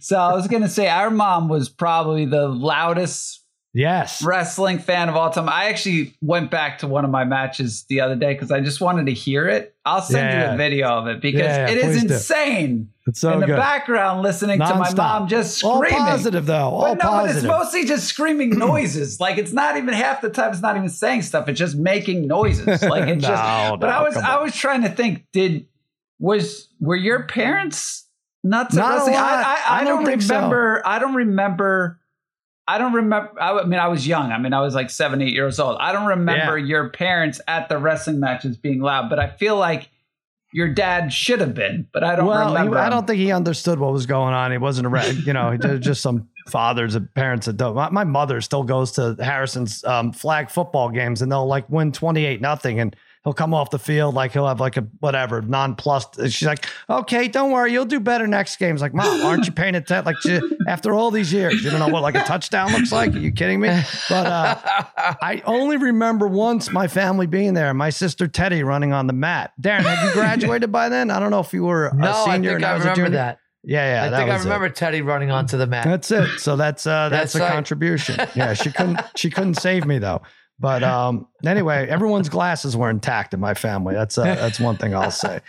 [0.01, 4.23] So I was gonna say our mom was probably the loudest yes.
[4.23, 5.49] wrestling fan of all time.
[5.49, 8.81] I actually went back to one of my matches the other day because I just
[8.81, 9.75] wanted to hear it.
[9.85, 10.49] I'll send Yeah.
[10.51, 12.83] you a video of it because Yeah, yeah, it is insane.
[12.85, 12.89] do.
[13.07, 13.57] It's so in the good.
[13.57, 15.93] background, listening to my mom just screaming.
[16.01, 16.71] All positive though.
[16.71, 19.21] All But no, but it's mostly just screaming noises.
[19.21, 20.53] Like it's not even half the time.
[20.53, 21.47] It's not even saying stuff.
[21.49, 22.83] It's just making noises.
[22.83, 23.81] Like it's No, just.
[23.81, 25.27] But I was I was trying to think.
[25.33, 25.67] Did
[26.19, 28.09] was were your parents
[28.43, 29.15] nuts Not at a lot.
[29.17, 29.45] I, I,
[29.79, 30.35] I, I don't don't think so.
[30.37, 30.83] remember.
[30.87, 32.01] I don't remember.
[32.67, 33.33] I don't remember.
[33.39, 34.33] I, I mean, I was young.
[34.33, 35.77] I mean, I was like seven, eight years old.
[35.79, 36.65] I don't remember Yeah.
[36.67, 39.91] your parents at the wrestling matches being loud, but I feel like
[40.55, 41.87] your dad should have been.
[41.93, 42.77] But I don't well, he-.
[42.77, 44.53] I don't think he understood what was going on.
[44.53, 47.75] He wasn't a, re- you know, he just some fathers and parents that don't.
[47.75, 51.91] My, my mother still goes to Harrison's um, flag football games, and they'll like win
[51.91, 52.95] twenty eight nothing, and
[53.25, 56.17] he'll come off the field like he'll have like a whatever nonplussed.
[56.31, 58.75] She's like, okay, don't worry, you'll do better next game.
[58.75, 60.05] It's like, mom, aren't you paying attention?
[60.05, 60.17] Like
[60.69, 63.15] after all these years, you don't know what like a touchdown looks like.
[63.15, 63.69] Are you kidding me?
[64.09, 64.57] But uh,
[65.23, 67.73] I only remember once my family being there.
[67.75, 69.53] My sister Teddy running on the mat.
[69.61, 71.11] Darren, had you graduated by then?
[71.11, 72.51] I don't know if you were a no, I senior.
[72.51, 73.39] think and I a remember that.
[73.67, 74.05] Yeah, yeah.
[74.05, 74.49] I that think I was it.
[74.49, 75.85] remember Teddy running onto the mat.
[75.85, 76.39] That's it.
[76.39, 78.17] So that's uh that's, That's a contribution.
[78.35, 80.21] Yeah, she couldn't she couldn't save me though.
[80.59, 83.95] But um anyway, everyone's glasses were intact in my family.
[83.95, 85.41] That's uh, that's one thing I'll say.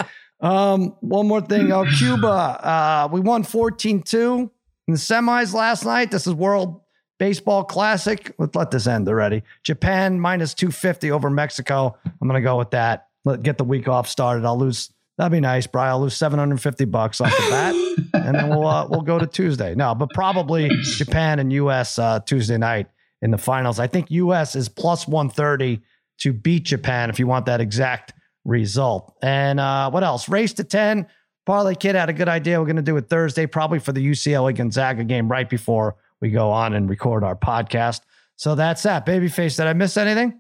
[0.42, 1.72] Um one more thing.
[1.72, 2.28] Oh, Cuba.
[2.28, 4.50] Uh we won 14-2
[4.88, 6.12] in the semis last night.
[6.12, 6.82] This is World
[7.20, 8.34] Baseball Classic.
[8.38, 9.44] Let's let this end already.
[9.64, 11.96] Japan minus 250 over Mexico.
[12.06, 13.08] I'm gonna go with that.
[13.24, 14.46] Let get the week off started.
[14.46, 15.92] I'll lose That'd be nice, Brian.
[15.92, 19.74] I'll lose 750 bucks off the bat, and then we'll uh, we'll go to Tuesday.
[19.74, 22.88] No, but probably Japan and US uh, Tuesday night
[23.22, 23.80] in the finals.
[23.80, 25.82] I think US is plus 130
[26.20, 28.14] to beat Japan if you want that exact
[28.46, 29.16] result.
[29.22, 30.30] And uh, what else?
[30.30, 31.08] Race to 10.
[31.46, 32.60] Parlay Kid had a good idea.
[32.60, 36.32] We're going to do it Thursday, probably for the UCLA Gonzaga game right before we
[36.32, 38.02] go on and record our podcast.
[38.36, 39.06] So that's that.
[39.06, 40.40] Babyface, did I miss anything?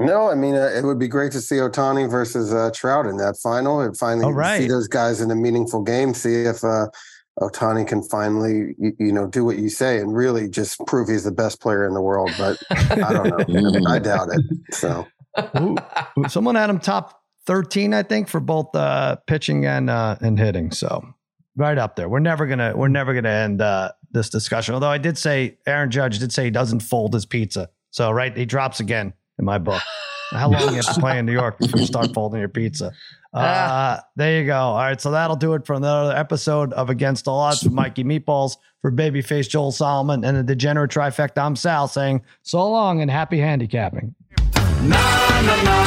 [0.00, 3.16] No, I mean uh, it would be great to see Ohtani versus uh, Trout in
[3.18, 4.60] that final, and finally All right.
[4.60, 6.14] see those guys in a meaningful game.
[6.14, 6.88] See if uh,
[7.40, 11.24] Ohtani can finally, you, you know, do what you say and really just prove he's
[11.24, 12.30] the best player in the world.
[12.38, 13.80] But I don't know.
[13.88, 14.40] I doubt it.
[14.72, 15.06] So
[15.58, 15.76] Ooh,
[16.18, 20.38] ooh, someone had him top 13, I think, for both uh, pitching and uh, and
[20.38, 20.70] hitting.
[20.70, 21.04] So
[21.56, 22.08] right up there.
[22.08, 24.74] We're never gonna we're never gonna end uh, this discussion.
[24.74, 27.70] Although I did say Aaron Judge did say he doesn't fold his pizza.
[27.90, 29.82] So right, he drops again in my book.
[30.30, 32.92] How long you have to play in New York before you start folding your pizza?
[33.34, 34.00] Uh, ah.
[34.14, 34.56] there you go.
[34.56, 35.00] All right.
[35.00, 38.92] So that'll do it for another episode of Against All Odds with Mikey Meatballs for
[38.92, 41.38] Babyface Joel Solomon and the Degenerate Trifecta.
[41.38, 44.14] I'm Sal saying so long and happy handicapping.
[44.82, 45.84] Na, na, na,